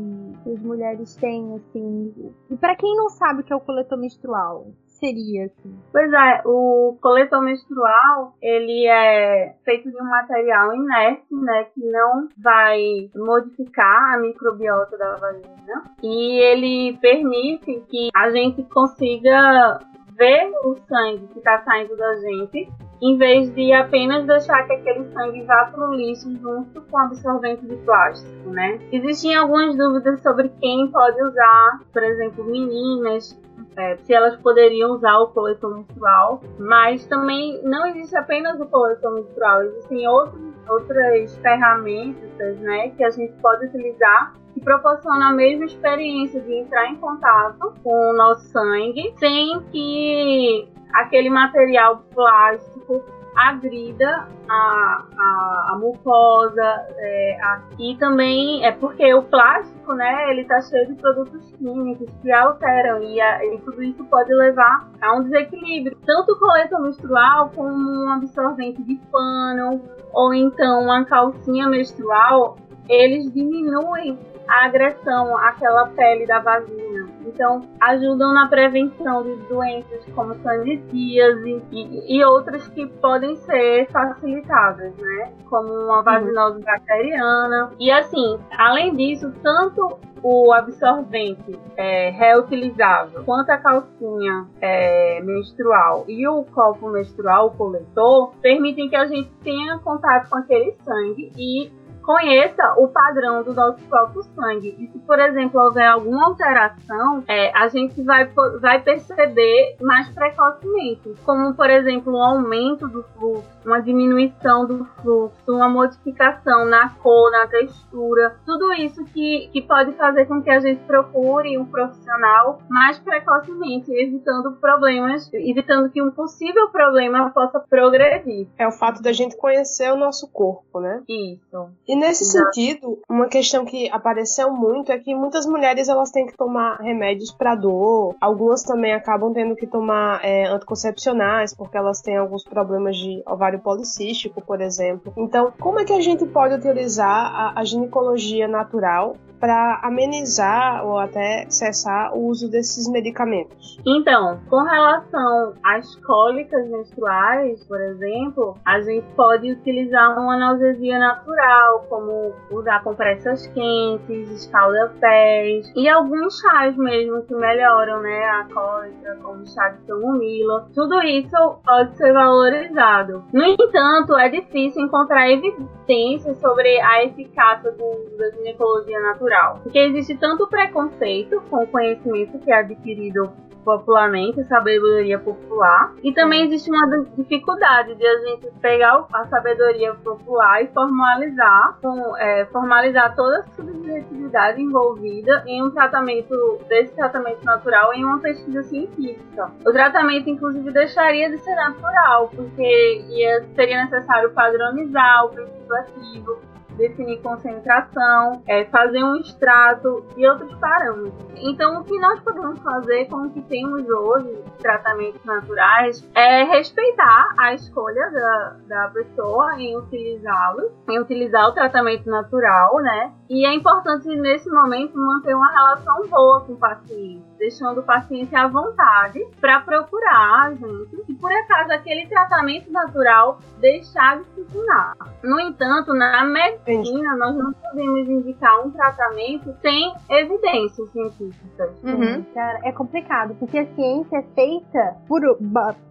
que 0.44 0.50
as 0.50 0.62
mulheres 0.62 1.16
têm 1.16 1.54
assim. 1.56 2.32
E 2.48 2.56
para 2.56 2.76
quem 2.76 2.96
não 2.96 3.10
sabe 3.10 3.40
o 3.40 3.44
que 3.44 3.52
é 3.52 3.56
o 3.56 3.60
coletor 3.60 3.98
menstrual, 3.98 4.68
seria 5.00 5.46
assim? 5.46 5.76
Pois 5.90 6.12
é, 6.12 6.42
o 6.44 6.96
coletor 7.00 7.42
menstrual, 7.42 8.34
ele 8.40 8.86
é 8.86 9.56
feito 9.64 9.90
de 9.90 10.00
um 10.00 10.04
material 10.04 10.74
inerte, 10.74 11.34
né, 11.34 11.64
que 11.74 11.80
não 11.90 12.28
vai 12.38 13.10
modificar 13.16 14.14
a 14.14 14.18
microbiota 14.18 14.96
da 14.96 15.16
vagina 15.16 15.82
e 16.02 16.38
ele 16.38 16.98
permite 16.98 17.82
que 17.88 18.10
a 18.14 18.30
gente 18.30 18.62
consiga 18.64 19.80
ver 20.16 20.52
o 20.64 20.76
sangue 20.86 21.26
que 21.28 21.38
está 21.38 21.62
saindo 21.64 21.96
da 21.96 22.14
gente 22.16 22.68
em 23.02 23.16
vez 23.16 23.52
de 23.54 23.72
apenas 23.72 24.26
deixar 24.26 24.66
que 24.66 24.74
aquele 24.74 25.10
sangue 25.12 25.42
vá 25.44 25.66
para 25.66 25.88
o 25.88 25.94
lixo 25.94 26.30
junto 26.36 26.82
com 26.82 26.98
absorvente 26.98 27.64
de 27.64 27.76
plástico, 27.76 28.50
né? 28.50 28.78
Existiam 28.92 29.42
algumas 29.42 29.76
dúvidas 29.76 30.20
sobre 30.22 30.50
quem 30.60 30.88
pode 30.88 31.22
usar, 31.22 31.80
por 31.92 32.02
exemplo, 32.02 32.44
meninas, 32.44 33.40
é, 33.76 33.96
se 33.96 34.12
elas 34.12 34.36
poderiam 34.36 34.92
usar 34.92 35.18
o 35.18 35.28
coletor 35.28 35.74
menstrual, 35.74 36.42
mas 36.58 37.06
também 37.06 37.60
não 37.62 37.86
existe 37.86 38.16
apenas 38.16 38.60
o 38.60 38.66
coletor 38.66 39.14
menstrual, 39.14 39.62
existem 39.62 40.06
outros, 40.08 40.40
outras 40.68 41.36
ferramentas 41.38 42.58
né, 42.58 42.90
que 42.90 43.04
a 43.04 43.10
gente 43.10 43.32
pode 43.40 43.66
utilizar 43.66 44.34
que 44.52 44.60
proporciona 44.60 45.28
a 45.28 45.32
mesma 45.32 45.64
experiência 45.64 46.40
de 46.40 46.52
entrar 46.54 46.86
em 46.90 46.96
contato 46.96 47.72
com 47.82 48.10
o 48.10 48.12
nosso 48.12 48.44
sangue 48.48 49.14
sem 49.18 49.60
que 49.70 50.68
aquele 50.92 51.30
material 51.30 52.02
plástico 52.12 53.04
agrida 53.36 54.28
a, 54.48 55.04
a, 55.16 55.70
a 55.72 55.78
mucosa 55.78 56.86
é, 56.96 57.38
a, 57.42 57.62
e 57.78 57.96
também 57.96 58.64
é 58.64 58.72
porque 58.72 59.12
o 59.14 59.22
plástico, 59.22 59.94
né, 59.94 60.30
ele 60.30 60.44
tá 60.44 60.60
cheio 60.60 60.86
de 60.88 60.94
produtos 60.94 61.50
químicos 61.56 62.10
que 62.22 62.32
alteram 62.32 63.02
e, 63.02 63.20
e 63.20 63.58
tudo 63.60 63.82
isso 63.82 64.04
pode 64.04 64.32
levar 64.34 64.88
a 65.00 65.16
um 65.16 65.22
desequilíbrio. 65.22 65.96
Tanto 66.04 66.32
o 66.32 66.38
coletor 66.38 66.80
menstrual 66.80 67.50
como 67.54 67.72
um 67.72 68.10
absorvente 68.12 68.82
de 68.82 68.96
pano 69.10 69.80
ou 70.12 70.34
então 70.34 70.82
uma 70.82 71.04
calcinha 71.04 71.68
menstrual, 71.68 72.56
eles 72.88 73.32
diminuem 73.32 74.18
a 74.48 74.66
agressão 74.66 75.36
àquela 75.38 75.86
pele 75.90 76.26
da 76.26 76.40
vagina. 76.40 76.99
Então, 77.32 77.62
ajudam 77.80 78.32
na 78.34 78.48
prevenção 78.48 79.22
de 79.22 79.36
doenças 79.48 80.04
como 80.14 80.34
candidíase 80.36 81.62
e, 81.70 82.18
e 82.18 82.24
outras 82.24 82.66
que 82.68 82.86
podem 82.86 83.36
ser 83.36 83.88
facilitadas, 83.90 84.94
né? 84.96 85.32
Como 85.48 85.72
uma 85.72 85.98
uhum. 85.98 86.04
vaginose 86.04 86.58
uhum. 86.58 86.64
bacteriana. 86.64 87.70
E 87.78 87.90
assim, 87.90 88.38
além 88.58 88.94
disso, 88.96 89.32
tanto 89.42 89.98
o 90.22 90.52
absorvente 90.52 91.58
é, 91.76 92.10
reutilizável, 92.10 93.24
quanto 93.24 93.50
a 93.50 93.58
calcinha 93.58 94.46
é, 94.60 95.20
menstrual 95.22 96.04
e 96.08 96.26
o 96.28 96.44
copo 96.44 96.90
menstrual, 96.90 97.46
o 97.46 97.50
coletor, 97.52 98.32
permitem 98.42 98.88
que 98.88 98.96
a 98.96 99.06
gente 99.06 99.30
tenha 99.42 99.78
contato 99.78 100.28
com 100.28 100.36
aquele 100.36 100.72
sangue 100.84 101.32
e 101.36 101.70
conheça 102.02 102.74
o 102.76 102.88
padrão 102.88 103.42
do 103.42 103.54
nosso 103.54 103.82
próprio 103.84 104.22
sangue. 104.34 104.74
E 104.78 104.88
se, 104.88 104.98
por 105.00 105.18
exemplo, 105.18 105.60
houver 105.60 105.86
alguma 105.86 106.26
alteração, 106.26 107.24
é, 107.28 107.56
a 107.56 107.68
gente 107.68 108.02
vai, 108.02 108.26
vai 108.60 108.80
perceber 108.80 109.76
mais 109.80 110.08
precocemente. 110.08 111.14
Como, 111.24 111.54
por 111.54 111.70
exemplo, 111.70 112.12
um 112.14 112.22
aumento 112.22 112.88
do 112.88 113.02
fluxo, 113.14 113.48
uma 113.64 113.80
diminuição 113.80 114.66
do 114.66 114.84
fluxo, 115.00 115.34
uma 115.48 115.68
modificação 115.68 116.64
na 116.66 116.90
cor, 116.90 117.30
na 117.30 117.46
textura. 117.46 118.36
Tudo 118.44 118.72
isso 118.72 119.04
que, 119.04 119.48
que 119.52 119.62
pode 119.62 119.92
fazer 119.92 120.26
com 120.26 120.42
que 120.42 120.50
a 120.50 120.60
gente 120.60 120.80
procure 120.84 121.56
um 121.58 121.64
profissional 121.64 122.60
mais 122.68 122.98
precocemente, 122.98 123.92
evitando 123.92 124.52
problemas, 124.52 125.30
evitando 125.32 125.90
que 125.90 126.02
um 126.02 126.10
possível 126.10 126.68
problema 126.68 127.30
possa 127.30 127.60
progredir. 127.60 128.48
É 128.58 128.66
o 128.66 128.72
fato 128.72 129.02
da 129.02 129.12
gente 129.12 129.36
conhecer 129.36 129.92
o 129.92 129.96
nosso 129.96 130.28
corpo, 130.28 130.80
né? 130.80 131.02
Isso. 131.08 131.70
E 131.90 131.96
nesse 131.96 132.24
sentido, 132.24 133.00
uma 133.10 133.26
questão 133.26 133.64
que 133.64 133.90
apareceu 133.90 134.52
muito 134.52 134.92
é 134.92 134.98
que 135.00 135.12
muitas 135.12 135.44
mulheres 135.44 135.88
elas 135.88 136.12
têm 136.12 136.24
que 136.24 136.36
tomar 136.36 136.76
remédios 136.76 137.32
para 137.32 137.56
dor, 137.56 138.14
algumas 138.20 138.62
também 138.62 138.92
acabam 138.94 139.32
tendo 139.32 139.56
que 139.56 139.66
tomar 139.66 140.24
é, 140.24 140.46
anticoncepcionais 140.46 141.52
porque 141.52 141.76
elas 141.76 142.00
têm 142.00 142.16
alguns 142.16 142.44
problemas 142.44 142.96
de 142.96 143.20
ovário 143.26 143.58
policístico, 143.58 144.40
por 144.40 144.60
exemplo. 144.60 145.12
Então, 145.16 145.52
como 145.58 145.80
é 145.80 145.84
que 145.84 145.92
a 145.92 146.00
gente 146.00 146.24
pode 146.26 146.54
utilizar 146.54 147.08
a, 147.08 147.58
a 147.58 147.64
ginecologia 147.64 148.46
natural 148.46 149.16
para 149.40 149.80
amenizar 149.82 150.86
ou 150.86 150.98
até 150.98 151.46
cessar 151.48 152.14
o 152.14 152.26
uso 152.26 152.48
desses 152.48 152.86
medicamentos? 152.88 153.78
Então, 153.86 154.38
com 154.48 154.62
relação 154.62 155.54
às 155.64 155.96
cólicas 155.96 156.68
menstruais, 156.68 157.64
por 157.64 157.80
exemplo, 157.80 158.56
a 158.64 158.80
gente 158.82 159.06
pode 159.16 159.50
utilizar 159.50 160.18
uma 160.18 160.34
analgesia 160.34 160.98
natural, 160.98 161.86
como 161.88 162.32
usar 162.50 162.84
compressas 162.84 163.46
quentes, 163.48 164.30
escalda-pés 164.30 165.72
e 165.74 165.88
alguns 165.88 166.38
chás 166.40 166.76
mesmo 166.76 167.22
que 167.22 167.34
melhoram 167.34 168.02
né, 168.02 168.24
a 168.24 168.46
cólica, 168.52 169.16
como 169.22 169.46
chá 169.46 169.70
de 169.70 169.86
camomila. 169.86 170.68
Tudo 170.74 171.00
isso 171.02 171.36
pode 171.64 171.96
ser 171.96 172.12
valorizado. 172.12 173.24
No 173.32 173.44
entanto, 173.44 174.16
é 174.18 174.28
difícil 174.28 174.84
encontrar 174.84 175.30
evidências 175.30 176.38
sobre 176.38 176.78
a 176.80 177.04
eficácia 177.04 177.72
do, 177.72 178.18
da 178.18 178.30
ginecologia 178.36 179.00
natural 179.00 179.29
cultural. 179.30 179.60
Porque 179.62 179.78
existe 179.78 180.16
tanto 180.16 180.46
preconceito 180.48 181.40
com 181.48 181.62
o 181.62 181.66
conhecimento 181.66 182.38
que 182.40 182.50
é 182.50 182.58
adquirido 182.58 183.30
popularmente, 183.62 184.42
sabedoria 184.44 185.18
popular, 185.18 185.92
e 186.02 186.14
também 186.14 186.46
existe 186.46 186.70
uma 186.70 187.04
dificuldade 187.14 187.94
de 187.94 188.06
a 188.06 188.18
gente 188.20 188.50
pegar 188.58 189.04
a 189.12 189.26
sabedoria 189.26 189.94
popular 189.96 190.62
e 190.62 190.68
formalizar, 190.68 191.76
com, 191.82 192.16
é, 192.16 192.46
formalizar 192.46 193.14
toda 193.14 193.40
a 193.40 193.42
subjetividade 193.54 194.62
envolvida 194.62 195.44
em 195.46 195.62
um 195.62 195.70
tratamento 195.70 196.58
desse 196.68 196.94
tratamento 196.94 197.44
natural 197.44 197.92
em 197.92 198.02
uma 198.02 198.18
pesquisa 198.18 198.62
científica. 198.62 199.50
O 199.64 199.72
tratamento, 199.72 200.30
inclusive, 200.30 200.70
deixaria 200.72 201.28
de 201.28 201.36
ser 201.36 201.54
natural, 201.54 202.30
porque 202.34 203.04
ia, 203.10 203.44
seria 203.54 203.84
necessário 203.84 204.32
padronizar 204.32 205.26
o 205.26 205.28
princípio 205.28 205.59
ativo, 205.74 206.38
definir 206.76 207.20
concentração, 207.20 208.42
é, 208.46 208.64
fazer 208.66 209.02
um 209.04 209.16
extrato 209.16 210.04
e 210.16 210.26
outros 210.26 210.52
parâmetros. 210.54 211.12
Então, 211.36 211.80
o 211.80 211.84
que 211.84 211.98
nós 211.98 212.20
podemos 212.20 212.58
fazer 212.60 213.06
com 213.06 213.26
o 213.26 213.30
que 213.30 213.42
temos 213.42 213.88
hoje, 213.88 214.42
tratamentos 214.58 215.24
naturais, 215.24 216.08
é 216.14 216.44
respeitar 216.44 217.34
a 217.38 217.54
escolha 217.54 218.10
da, 218.10 218.56
da 218.66 218.88
pessoa 218.88 219.60
em 219.60 219.76
utilizá-los, 219.76 220.70
em 220.88 220.98
utilizar 220.98 221.48
o 221.48 221.52
tratamento 221.52 222.08
natural, 222.08 222.76
né? 222.78 223.12
E 223.28 223.46
é 223.46 223.54
importante, 223.54 224.08
nesse 224.08 224.50
momento, 224.50 224.96
manter 224.96 225.34
uma 225.34 225.50
relação 225.50 226.06
boa 226.08 226.40
com 226.40 226.54
o 226.54 226.56
paciente, 226.56 227.24
deixando 227.40 227.80
o 227.80 227.82
paciente 227.82 228.36
à 228.36 228.46
vontade 228.46 229.18
para 229.40 229.60
procurar 229.60 230.46
a 230.46 230.54
gente 230.54 231.02
e, 231.08 231.14
por 231.14 231.32
acaso, 231.32 231.72
aquele 231.72 232.06
tratamento 232.06 232.70
natural 232.70 233.40
deixar 233.58 234.18
de 234.18 234.24
funcionar. 234.34 234.94
No 235.24 235.40
entanto, 235.40 235.92
na 235.94 236.24
medicina, 236.24 236.60
medicina, 236.66 237.16
nós 237.16 237.34
não 237.36 237.52
podemos 237.52 238.08
indicar 238.08 238.64
um 238.64 238.70
tratamento 238.70 239.54
sem 239.62 239.94
evidências 240.10 240.90
científicas. 240.90 241.70
Uhum. 241.82 242.22
Cara, 242.34 242.60
é 242.64 242.72
complicado, 242.72 243.34
porque 243.38 243.58
a 243.58 243.66
ciência 243.74 244.18
é 244.18 244.22
feita 244.34 244.96
por 245.08 245.20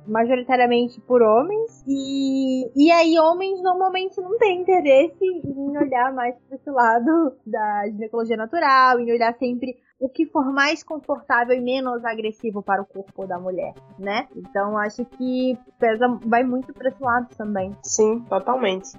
majoritariamente 0.07 0.99
por 1.01 1.21
homens 1.21 1.83
e, 1.87 2.71
e 2.75 2.91
aí 2.91 3.17
homens 3.19 3.61
normalmente 3.61 4.19
não 4.19 4.37
têm 4.37 4.61
interesse 4.61 5.23
em 5.23 5.77
olhar 5.77 6.13
mais 6.13 6.35
para 6.47 6.55
esse 6.55 6.69
lado 6.69 7.33
da 7.45 7.85
ginecologia 7.87 8.37
natural, 8.37 8.99
em 8.99 9.11
olhar 9.11 9.33
sempre 9.37 9.77
o 9.99 10.07
que 10.07 10.25
for 10.25 10.45
mais 10.51 10.81
confortável 10.81 11.55
e 11.55 11.61
menos 11.61 12.05
agressivo 12.05 12.61
para 12.61 12.81
o 12.81 12.85
corpo 12.85 13.27
da 13.27 13.37
mulher, 13.37 13.73
né? 13.97 14.27
Então 14.35 14.77
acho 14.77 15.03
que 15.05 15.57
pesa, 15.77 16.07
vai 16.25 16.43
muito 16.43 16.73
para 16.73 16.89
esse 16.89 17.03
lado 17.03 17.27
também. 17.35 17.75
Sim, 17.83 18.21
totalmente. 18.21 18.97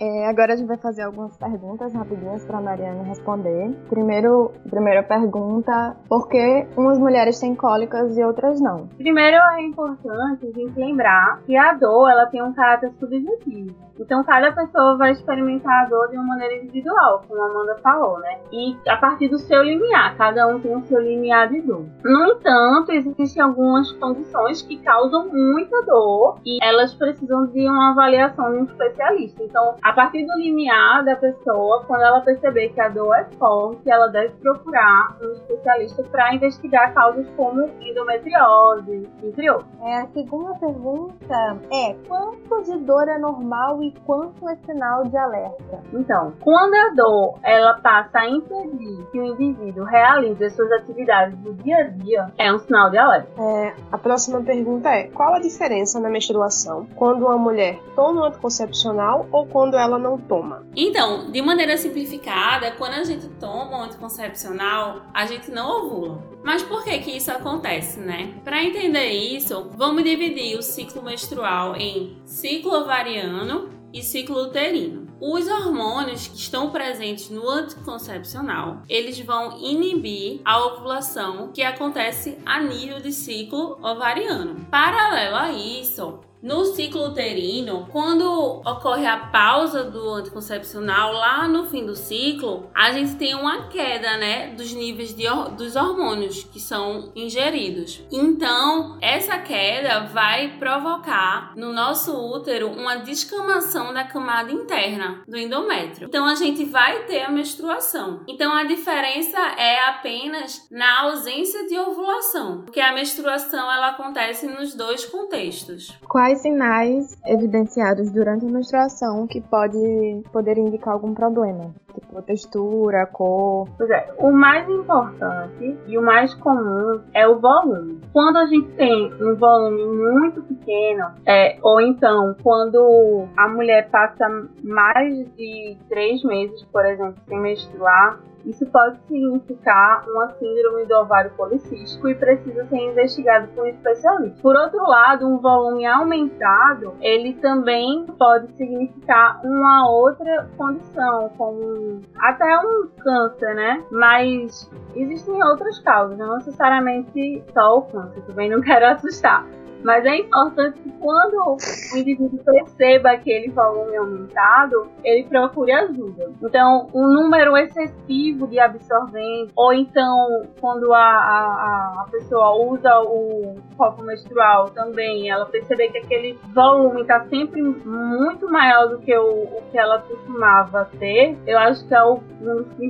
É, 0.00 0.26
agora 0.26 0.54
a 0.54 0.56
gente 0.56 0.66
vai 0.66 0.78
fazer 0.78 1.02
algumas 1.02 1.36
perguntas 1.36 1.92
rapidinhas 1.92 2.42
para 2.46 2.56
a 2.56 2.62
Mariana 2.62 3.02
responder. 3.02 3.70
Primeiro, 3.90 4.50
primeira 4.70 5.02
pergunta: 5.02 5.94
por 6.08 6.26
que 6.26 6.66
umas 6.74 6.98
mulheres 6.98 7.38
têm 7.38 7.54
cólicas 7.54 8.16
e 8.16 8.24
outras 8.24 8.58
não? 8.62 8.88
Primeiro, 8.96 9.36
é 9.36 9.62
importante 9.62 10.46
a 10.46 10.52
gente 10.52 10.78
lembrar 10.78 11.42
que 11.44 11.54
a 11.54 11.74
dor 11.74 12.10
ela 12.10 12.24
tem 12.26 12.42
um 12.42 12.54
caráter 12.54 12.90
subjetivo. 12.98 13.90
Então, 14.00 14.24
cada 14.24 14.50
pessoa 14.50 14.96
vai 14.96 15.12
experimentar 15.12 15.84
a 15.84 15.88
dor 15.88 16.08
de 16.08 16.16
uma 16.16 16.24
maneira 16.24 16.54
individual, 16.54 17.22
como 17.28 17.42
a 17.42 17.44
Amanda 17.44 17.76
falou, 17.82 18.18
né? 18.20 18.38
E 18.50 18.74
a 18.88 18.96
partir 18.96 19.28
do 19.28 19.38
seu 19.38 19.62
limiar, 19.62 20.16
cada 20.16 20.46
um 20.46 20.58
tem 20.58 20.74
o 20.74 20.80
seu 20.86 20.98
limiar 20.98 21.50
de 21.50 21.60
dor. 21.60 21.84
No 22.02 22.32
entanto, 22.32 22.92
existem 22.92 23.42
algumas 23.42 23.92
condições 23.92 24.62
que 24.62 24.78
causam 24.78 25.28
muita 25.28 25.82
dor 25.82 26.38
e 26.46 26.58
elas 26.64 26.94
precisam 26.94 27.46
de 27.48 27.68
uma 27.68 27.90
avaliação 27.90 28.50
de 28.52 28.58
um 28.60 28.64
especialista. 28.64 29.42
Então, 29.42 29.74
a 29.82 29.89
partir 29.92 30.26
do 30.26 30.36
limiar 30.38 31.04
da 31.04 31.16
pessoa, 31.16 31.84
quando 31.86 32.02
ela 32.02 32.20
perceber 32.20 32.70
que 32.70 32.80
a 32.80 32.88
dor 32.88 33.14
é 33.14 33.24
forte, 33.38 33.88
ela 33.90 34.08
deve 34.08 34.34
procurar 34.34 35.16
um 35.22 35.32
especialista 35.32 36.02
para 36.04 36.34
investigar 36.34 36.92
causas 36.94 37.26
como 37.36 37.68
endometriose, 37.80 39.08
entre 39.22 39.50
outros. 39.50 39.70
É, 39.82 40.00
a 40.00 40.06
segunda 40.08 40.54
pergunta 40.54 41.58
é: 41.72 41.94
quanto 42.06 42.62
de 42.64 42.78
dor 42.78 43.08
é 43.08 43.18
normal 43.18 43.82
e 43.82 43.92
quanto 44.06 44.48
é 44.48 44.56
sinal 44.66 45.04
de 45.04 45.16
alerta? 45.16 45.80
Então, 45.92 46.32
quando 46.40 46.74
a 46.74 46.94
dor 46.94 47.38
ela 47.42 47.74
passa 47.74 48.20
a 48.20 48.28
impedir 48.28 49.06
que 49.10 49.18
o 49.18 49.24
indivíduo 49.24 49.84
realize 49.84 50.44
as 50.44 50.54
suas 50.54 50.70
atividades 50.72 51.36
do 51.38 51.54
dia 51.54 51.78
a 51.78 51.82
dia, 51.84 52.32
é 52.38 52.52
um 52.52 52.58
sinal 52.58 52.90
de 52.90 52.98
alerta. 52.98 53.30
É, 53.40 53.74
a 53.90 53.98
próxima 53.98 54.40
pergunta 54.42 54.88
é: 54.90 55.04
qual 55.08 55.34
a 55.34 55.40
diferença 55.40 55.98
na 56.00 56.08
menstruação 56.08 56.86
quando 56.96 57.26
uma 57.26 57.38
mulher 57.38 57.78
toma 57.94 58.22
um 58.22 58.24
anticoncepcional 58.24 59.26
ou 59.32 59.46
quando 59.46 59.76
ela 59.80 59.98
não 59.98 60.18
toma? 60.18 60.66
Então, 60.76 61.30
de 61.30 61.40
maneira 61.42 61.76
simplificada, 61.76 62.72
quando 62.72 62.94
a 62.94 63.04
gente 63.04 63.28
toma 63.40 63.78
um 63.78 63.82
anticoncepcional, 63.84 65.02
a 65.12 65.26
gente 65.26 65.50
não 65.50 65.84
ovula. 65.84 66.22
Mas 66.42 66.62
por 66.62 66.84
que 66.84 66.98
que 66.98 67.16
isso 67.16 67.30
acontece, 67.30 68.00
né? 68.00 68.34
Para 68.44 68.62
entender 68.62 69.08
isso, 69.10 69.70
vamos 69.76 70.04
dividir 70.04 70.58
o 70.58 70.62
ciclo 70.62 71.02
menstrual 71.02 71.76
em 71.76 72.16
ciclo 72.24 72.72
ovariano 72.72 73.68
e 73.92 74.02
ciclo 74.02 74.44
uterino. 74.44 75.08
Os 75.20 75.46
hormônios 75.48 76.28
que 76.28 76.36
estão 76.36 76.70
presentes 76.70 77.28
no 77.28 77.46
anticoncepcional, 77.48 78.82
eles 78.88 79.20
vão 79.20 79.58
inibir 79.58 80.40
a 80.44 80.64
ovulação 80.64 81.50
que 81.52 81.62
acontece 81.62 82.38
a 82.46 82.62
nível 82.62 83.00
de 83.00 83.12
ciclo 83.12 83.78
ovariano. 83.82 84.66
Paralelo 84.70 85.36
a 85.36 85.52
isso, 85.52 86.20
no 86.42 86.64
ciclo 86.64 87.08
uterino, 87.08 87.86
quando 87.92 88.24
ocorre 88.64 89.06
a 89.06 89.16
pausa 89.16 89.84
do 89.84 90.14
anticoncepcional 90.14 91.12
lá 91.12 91.46
no 91.46 91.66
fim 91.66 91.84
do 91.84 91.94
ciclo, 91.94 92.70
a 92.74 92.92
gente 92.92 93.16
tem 93.16 93.34
uma 93.34 93.68
queda, 93.68 94.16
né, 94.16 94.54
dos 94.54 94.72
níveis 94.72 95.14
de, 95.14 95.24
dos 95.56 95.76
hormônios 95.76 96.44
que 96.44 96.60
são 96.60 97.12
ingeridos. 97.14 98.02
Então, 98.10 98.98
essa 99.00 99.38
queda 99.38 100.00
vai 100.06 100.56
provocar 100.58 101.52
no 101.56 101.72
nosso 101.72 102.16
útero 102.16 102.68
uma 102.70 102.96
descamação 102.96 103.92
da 103.92 104.04
camada 104.04 104.50
interna 104.50 105.22
do 105.26 105.36
endométrio. 105.36 106.08
Então, 106.08 106.24
a 106.24 106.34
gente 106.34 106.64
vai 106.64 107.04
ter 107.04 107.22
a 107.22 107.30
menstruação. 107.30 108.24
Então, 108.26 108.52
a 108.54 108.64
diferença 108.64 109.38
é 109.58 109.88
apenas 109.88 110.66
na 110.70 111.02
ausência 111.02 111.66
de 111.66 111.78
ovulação, 111.78 112.62
porque 112.62 112.80
a 112.80 112.92
menstruação 112.92 113.70
ela 113.70 113.88
acontece 113.88 114.46
nos 114.46 114.74
dois 114.74 115.04
contextos. 115.04 115.92
Quais 116.08 116.29
quais 116.30 116.42
sinais 116.42 117.20
evidenciados 117.26 118.12
durante 118.12 118.46
a 118.46 118.48
menstruação 118.48 119.26
que 119.26 119.40
pode 119.40 120.22
poder 120.32 120.58
indicar 120.58 120.94
algum 120.94 121.12
problema? 121.12 121.74
Tipo, 121.92 122.22
textura, 122.22 123.04
cor. 123.06 123.68
Pois 123.76 123.90
é, 123.90 124.14
o 124.18 124.30
mais 124.30 124.68
importante 124.68 125.76
e 125.88 125.98
o 125.98 126.02
mais 126.02 126.32
comum 126.34 127.00
é 127.12 127.26
o 127.26 127.40
volume. 127.40 128.00
Quando 128.12 128.36
a 128.36 128.46
gente 128.46 128.68
tem 128.72 129.12
um 129.20 129.34
volume 129.34 129.84
muito 129.84 130.42
pequeno, 130.42 131.06
é, 131.26 131.58
ou 131.62 131.80
então 131.80 132.36
quando 132.42 133.26
a 133.36 133.48
mulher 133.48 133.90
passa 133.90 134.28
mais 134.62 135.26
de 135.34 135.76
três 135.88 136.22
meses, 136.22 136.62
por 136.72 136.86
exemplo, 136.86 137.16
sem 137.28 137.40
menstruar, 137.40 138.20
isso 138.44 138.66
pode 138.66 138.98
significar 139.06 140.04
uma 140.08 140.28
síndrome 140.30 140.86
do 140.86 140.94
ovário 140.96 141.30
policístico 141.36 142.08
e 142.08 142.14
precisa 142.14 142.64
ser 142.66 142.76
investigado 142.76 143.48
por 143.48 143.64
um 143.64 143.66
especialista. 143.66 144.40
Por 144.42 144.56
outro 144.56 144.82
lado, 144.86 145.26
um 145.26 145.38
volume 145.38 145.86
aumentado, 145.86 146.94
ele 147.00 147.34
também 147.34 148.06
pode 148.18 148.52
significar 148.52 149.40
uma 149.44 149.90
outra 149.90 150.48
condição, 150.56 151.30
como 151.36 152.00
até 152.18 152.58
um 152.58 152.88
câncer, 152.98 153.54
né? 153.54 153.84
Mas 153.90 154.70
existem 154.94 155.42
outras 155.42 155.78
causas, 155.80 156.18
não 156.18 156.36
necessariamente 156.36 157.42
só 157.52 157.78
o 157.78 157.82
câncer, 157.82 158.22
também 158.22 158.50
não 158.50 158.60
quero 158.60 158.86
assustar. 158.94 159.46
Mas 159.82 160.04
é 160.04 160.16
importante 160.16 160.78
que 160.80 160.90
quando 161.00 161.56
o 161.92 161.96
indivíduo 161.96 162.38
perceba 162.44 163.12
aquele 163.12 163.50
volume 163.50 163.96
aumentado, 163.96 164.88
ele 165.02 165.24
procure 165.24 165.72
ajuda. 165.72 166.30
Então, 166.42 166.88
um 166.94 167.06
número 167.06 167.56
excessivo 167.56 168.46
de 168.46 168.58
absorvente, 168.58 169.52
ou 169.56 169.72
então 169.72 170.42
quando 170.60 170.92
a, 170.92 170.98
a, 170.98 172.04
a 172.04 172.10
pessoa 172.10 172.56
usa 172.56 173.00
o 173.00 173.56
copo 173.76 174.02
menstrual 174.02 174.68
também, 174.70 175.30
ela 175.30 175.46
perceber 175.46 175.88
que 175.88 175.98
aquele 175.98 176.38
volume 176.52 177.02
está 177.02 177.24
sempre 177.26 177.62
muito 177.62 178.50
maior 178.50 178.88
do 178.88 178.98
que 178.98 179.16
o, 179.16 179.44
o, 179.44 179.62
que 179.70 179.78
ela 179.78 180.00
costumava 180.00 180.88
ter, 180.98 181.38
eu 181.46 181.58
acho 181.58 181.86
que 181.86 181.94
é 181.94 182.04
o, 182.04 182.20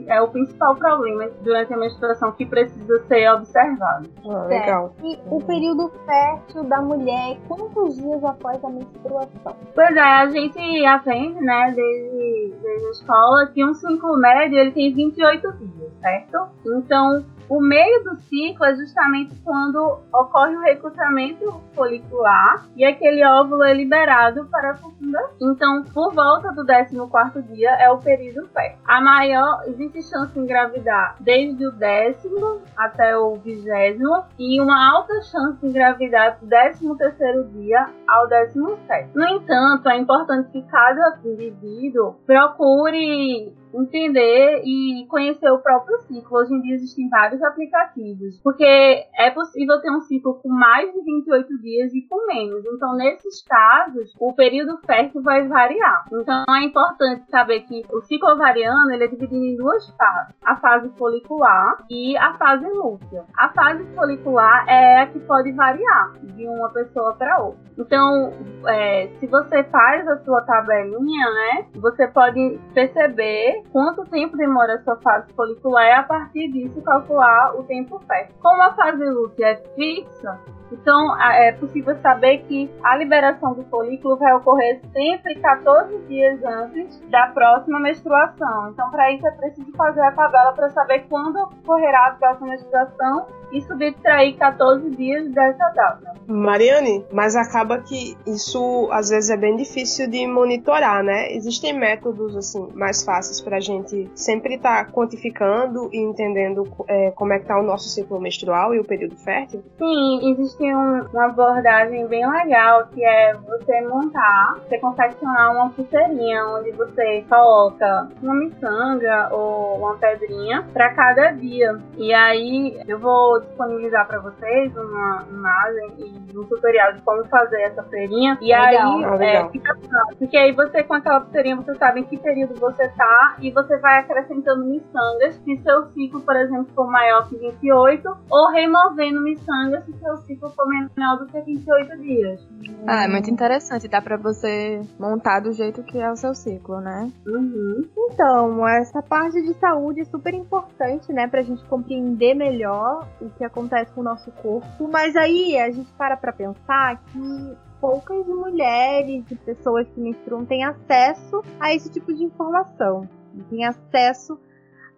é 0.08 0.20
o 0.20 0.28
principal 0.28 0.74
problema 0.74 1.28
durante 1.42 1.72
a 1.72 1.76
menstruação 1.76 2.32
que 2.32 2.44
precisa 2.44 3.02
ser 3.06 3.30
observado. 3.32 4.08
Ah, 4.28 4.44
legal. 4.46 4.94
E 5.02 5.18
o 5.30 5.38
período 5.44 5.90
fértil 6.04 6.64
da 6.64 6.79
mulher, 6.82 7.38
quantos 7.48 7.96
dias 7.96 8.22
após 8.24 8.62
a 8.64 8.68
menstruação? 8.68 9.56
Pois 9.74 9.96
é, 9.96 10.00
a 10.00 10.28
gente 10.28 10.86
aprende, 10.86 11.40
né, 11.40 11.72
desde, 11.74 12.54
desde 12.62 12.86
a 12.86 12.90
escola, 12.90 13.46
que 13.46 13.64
um 13.64 13.74
ciclo 13.74 14.16
médio 14.18 14.58
ele 14.58 14.72
tem 14.72 14.94
28 14.94 15.52
dias, 15.52 15.92
certo? 16.00 16.48
Então, 16.66 17.24
o 17.50 17.60
meio 17.60 18.04
do 18.04 18.14
ciclo 18.20 18.64
é 18.64 18.76
justamente 18.76 19.34
quando 19.42 19.98
ocorre 20.14 20.56
o 20.56 20.60
recrutamento 20.60 21.60
folicular 21.74 22.64
e 22.76 22.84
aquele 22.84 23.26
óvulo 23.26 23.64
é 23.64 23.74
liberado 23.74 24.46
para 24.46 24.70
a 24.70 24.74
fecundação. 24.76 25.30
Então, 25.40 25.82
por 25.92 26.14
volta 26.14 26.52
do 26.52 26.64
14 26.64 27.42
dia 27.52 27.70
é 27.70 27.90
o 27.90 27.98
período 27.98 28.46
fértil. 28.50 28.78
A 28.86 29.00
maior, 29.00 29.64
existe 29.66 30.00
chance 30.02 30.32
de 30.32 30.38
engravidar 30.38 31.16
desde 31.18 31.66
o 31.66 31.72
décimo 31.72 32.60
até 32.76 33.18
o 33.18 33.34
vigésimo 33.34 34.22
e 34.38 34.60
uma 34.60 34.92
alta 34.92 35.20
chance 35.22 35.58
de 35.60 35.66
engravidar 35.66 36.38
do 36.38 36.46
13 36.46 36.96
terceiro 36.96 37.44
dia 37.48 37.88
ao 38.06 38.28
17. 38.28 39.10
No 39.12 39.26
entanto, 39.26 39.88
é 39.88 39.98
importante 39.98 40.50
que 40.50 40.62
cada 40.62 41.18
indivíduo 41.24 42.14
procure 42.24 43.52
entender 43.74 44.62
e 44.64 45.06
conhecer 45.08 45.50
o 45.50 45.58
próprio 45.58 45.98
ciclo. 46.00 46.38
Hoje 46.38 46.54
em 46.54 46.60
dia 46.60 46.74
existem 46.74 47.08
vários 47.08 47.42
aplicativos, 47.42 48.40
porque 48.42 48.64
é 48.64 49.30
possível 49.30 49.80
ter 49.80 49.90
um 49.90 50.00
ciclo 50.02 50.34
com 50.34 50.48
mais 50.48 50.92
de 50.92 51.00
28 51.02 51.58
dias 51.60 51.94
e 51.94 52.02
com 52.02 52.26
menos. 52.26 52.64
Então, 52.66 52.94
nesses 52.96 53.42
casos, 53.44 54.14
o 54.18 54.32
período 54.32 54.78
fértil 54.86 55.22
vai 55.22 55.46
variar. 55.46 56.04
Então, 56.12 56.44
é 56.48 56.64
importante 56.64 57.28
saber 57.30 57.60
que 57.62 57.84
o 57.92 58.00
ciclo 58.02 58.30
ovariano 58.30 58.90
ele 58.92 59.04
é 59.04 59.08
dividido 59.08 59.44
em 59.44 59.56
duas 59.56 59.88
fases: 59.96 60.34
a 60.44 60.56
fase 60.56 60.90
folicular 60.96 61.84
e 61.90 62.16
a 62.16 62.34
fase 62.34 62.66
lútea. 62.66 63.24
A 63.36 63.48
fase 63.50 63.84
folicular 63.94 64.68
é 64.68 65.02
a 65.02 65.06
que 65.06 65.20
pode 65.20 65.52
variar 65.52 66.12
de 66.22 66.46
uma 66.46 66.70
pessoa 66.70 67.14
para 67.14 67.38
outra. 67.38 67.60
Então, 67.78 68.32
é, 68.66 69.08
se 69.18 69.26
você 69.26 69.64
faz 69.64 70.06
a 70.06 70.18
sua 70.18 70.42
tabelinha, 70.42 71.30
né, 71.30 71.66
você 71.76 72.06
pode 72.08 72.60
perceber 72.74 73.59
quanto 73.72 74.04
tempo 74.04 74.36
demora 74.36 74.82
sua 74.82 74.96
fase 74.96 75.32
folicular 75.34 75.86
e 75.86 75.92
a 75.92 76.02
partir 76.02 76.50
disso 76.50 76.80
calcular 76.82 77.54
o 77.56 77.62
tempo 77.64 77.98
fértil. 78.00 78.36
Como 78.40 78.62
a 78.62 78.72
fase 78.72 79.04
lútea 79.04 79.46
é 79.46 79.56
fixa, 79.74 80.38
então, 80.72 81.20
é 81.20 81.52
possível 81.52 81.96
saber 82.00 82.38
que 82.48 82.70
a 82.82 82.96
liberação 82.96 83.54
do 83.54 83.64
folículo 83.64 84.16
vai 84.16 84.32
ocorrer 84.34 84.80
sempre 84.92 85.34
14 85.36 85.98
dias 86.06 86.42
antes 86.44 87.00
da 87.10 87.26
próxima 87.28 87.80
menstruação. 87.80 88.70
Então, 88.70 88.90
para 88.90 89.12
isso 89.12 89.26
é 89.26 89.30
preciso 89.32 89.72
fazer 89.72 90.00
a 90.02 90.12
tabela 90.12 90.52
para 90.52 90.70
saber 90.70 91.06
quando 91.08 91.36
ocorrerá 91.36 92.08
a 92.08 92.10
próxima 92.12 92.48
menstruação 92.48 93.26
e 93.52 93.60
subtrair 93.62 94.36
14 94.36 94.90
dias 94.90 95.28
dessa 95.32 95.68
data. 95.70 96.14
Mariane, 96.26 97.04
mas 97.12 97.34
acaba 97.34 97.78
que 97.78 98.16
isso 98.26 98.88
às 98.92 99.08
vezes 99.08 99.30
é 99.30 99.36
bem 99.36 99.56
difícil 99.56 100.08
de 100.08 100.26
monitorar, 100.26 101.02
né? 101.02 101.32
Existem 101.32 101.72
métodos 101.72 102.36
assim 102.36 102.68
mais 102.74 103.02
fáceis 103.02 103.40
para 103.40 103.56
a 103.56 103.60
gente 103.60 104.08
sempre 104.14 104.54
estar 104.54 104.84
tá 104.84 104.92
quantificando 104.92 105.90
e 105.92 105.98
entendendo 105.98 106.64
é, 106.86 107.10
como 107.12 107.32
é 107.32 107.38
que 107.38 107.44
está 107.44 107.58
o 107.58 107.62
nosso 107.62 107.88
ciclo 107.88 108.20
menstrual 108.20 108.74
e 108.74 108.78
o 108.78 108.84
período 108.84 109.16
fértil? 109.16 109.62
Sim, 109.78 110.30
existe 110.30 110.59
um, 110.62 111.06
uma 111.12 111.26
abordagem 111.26 112.06
bem 112.06 112.28
legal 112.28 112.86
que 112.88 113.04
é 113.04 113.34
você 113.34 113.80
montar, 113.82 114.56
você 114.58 114.78
confeccionar 114.78 115.52
uma 115.52 115.70
pulseirinha 115.70 116.44
onde 116.46 116.70
você 116.72 117.24
coloca 117.28 118.08
uma 118.22 118.34
miçanga 118.34 119.28
ou 119.32 119.78
uma 119.78 119.96
pedrinha 119.96 120.64
para 120.72 120.94
cada 120.94 121.30
dia. 121.32 121.78
E 121.96 122.12
aí 122.12 122.80
eu 122.86 122.98
vou 122.98 123.40
disponibilizar 123.40 124.06
para 124.06 124.20
vocês 124.20 124.76
uma 124.76 125.24
imagem 125.30 125.94
e 125.98 126.38
um 126.38 126.44
tutorial 126.44 126.92
de 126.92 127.02
como 127.02 127.24
fazer 127.26 127.62
essa 127.62 127.82
pulseirinha. 127.82 128.38
E 128.40 128.46
legal, 128.46 128.92
aí 128.92 129.18
legal. 129.18 129.20
É, 129.20 129.48
fica 129.50 129.76
porque 130.18 130.36
aí 130.36 130.52
você 130.52 130.82
com 130.82 130.94
aquela 130.94 131.20
pulseirinha 131.20 131.56
você 131.56 131.74
sabe 131.76 132.00
em 132.00 132.04
que 132.04 132.18
período 132.18 132.54
você 132.54 132.88
tá 132.88 133.36
e 133.40 133.50
você 133.50 133.76
vai 133.78 133.98
acrescentando 133.98 134.64
miçangas 134.64 135.34
se 135.44 135.56
seu 135.62 135.84
ciclo, 135.92 136.20
por 136.20 136.36
exemplo, 136.36 136.66
for 136.74 136.90
maior 136.90 137.28
que 137.28 137.36
28 137.36 138.16
ou 138.30 138.50
removendo 138.50 139.20
miçangas 139.20 139.84
se 139.84 139.92
seu 139.98 140.16
ciclo 140.18 140.49
for 140.50 140.66
menor 140.66 141.18
do 141.18 141.26
que 141.26 141.40
28 141.40 141.98
dias. 141.98 142.48
Ah, 142.86 143.04
é 143.04 143.08
muito 143.08 143.30
interessante. 143.30 143.88
Dá 143.88 144.00
pra 144.00 144.16
você 144.16 144.82
montar 144.98 145.40
do 145.40 145.52
jeito 145.52 145.82
que 145.82 145.98
é 145.98 146.10
o 146.10 146.16
seu 146.16 146.34
ciclo, 146.34 146.80
né? 146.80 147.10
Uhum. 147.26 147.88
Então, 147.96 148.66
essa 148.66 149.02
parte 149.02 149.40
de 149.42 149.54
saúde 149.54 150.00
é 150.00 150.04
super 150.04 150.34
importante, 150.34 151.12
né? 151.12 151.26
Pra 151.26 151.42
gente 151.42 151.64
compreender 151.64 152.34
melhor 152.34 153.06
o 153.20 153.30
que 153.30 153.44
acontece 153.44 153.92
com 153.92 154.00
o 154.00 154.04
nosso 154.04 154.30
corpo. 154.32 154.88
Mas 154.90 155.16
aí 155.16 155.58
a 155.58 155.70
gente 155.70 155.92
para 155.92 156.16
pra 156.16 156.32
pensar 156.32 157.02
que 157.06 157.56
poucas 157.80 158.26
mulheres 158.26 159.24
e 159.30 159.34
pessoas 159.36 159.88
que 159.88 160.00
menstruam 160.00 160.44
têm 160.44 160.64
acesso 160.64 161.42
a 161.58 161.74
esse 161.74 161.90
tipo 161.90 162.12
de 162.12 162.24
informação. 162.24 163.08
Têm 163.48 163.64
acesso 163.64 164.38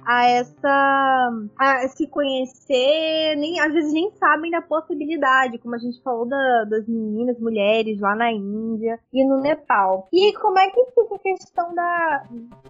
a 0.06 0.26
essa 0.26 1.30
a 1.58 1.88
se 1.88 2.06
conhecer, 2.06 3.36
nem 3.36 3.60
às 3.60 3.72
vezes 3.72 3.92
nem 3.92 4.10
sabem 4.12 4.50
da 4.50 4.62
possibilidade, 4.62 5.58
como 5.58 5.74
a 5.74 5.78
gente 5.78 6.02
falou 6.02 6.26
da, 6.26 6.64
das 6.64 6.86
meninas, 6.86 7.38
mulheres 7.38 8.00
lá 8.00 8.14
na 8.14 8.32
Índia 8.32 8.98
e 9.12 9.24
no 9.24 9.40
Nepal. 9.40 10.08
E 10.12 10.32
como 10.34 10.58
é 10.58 10.68
que 10.70 10.84
fica 10.86 11.14
a 11.14 11.18
questão 11.18 11.74
da, 11.74 12.24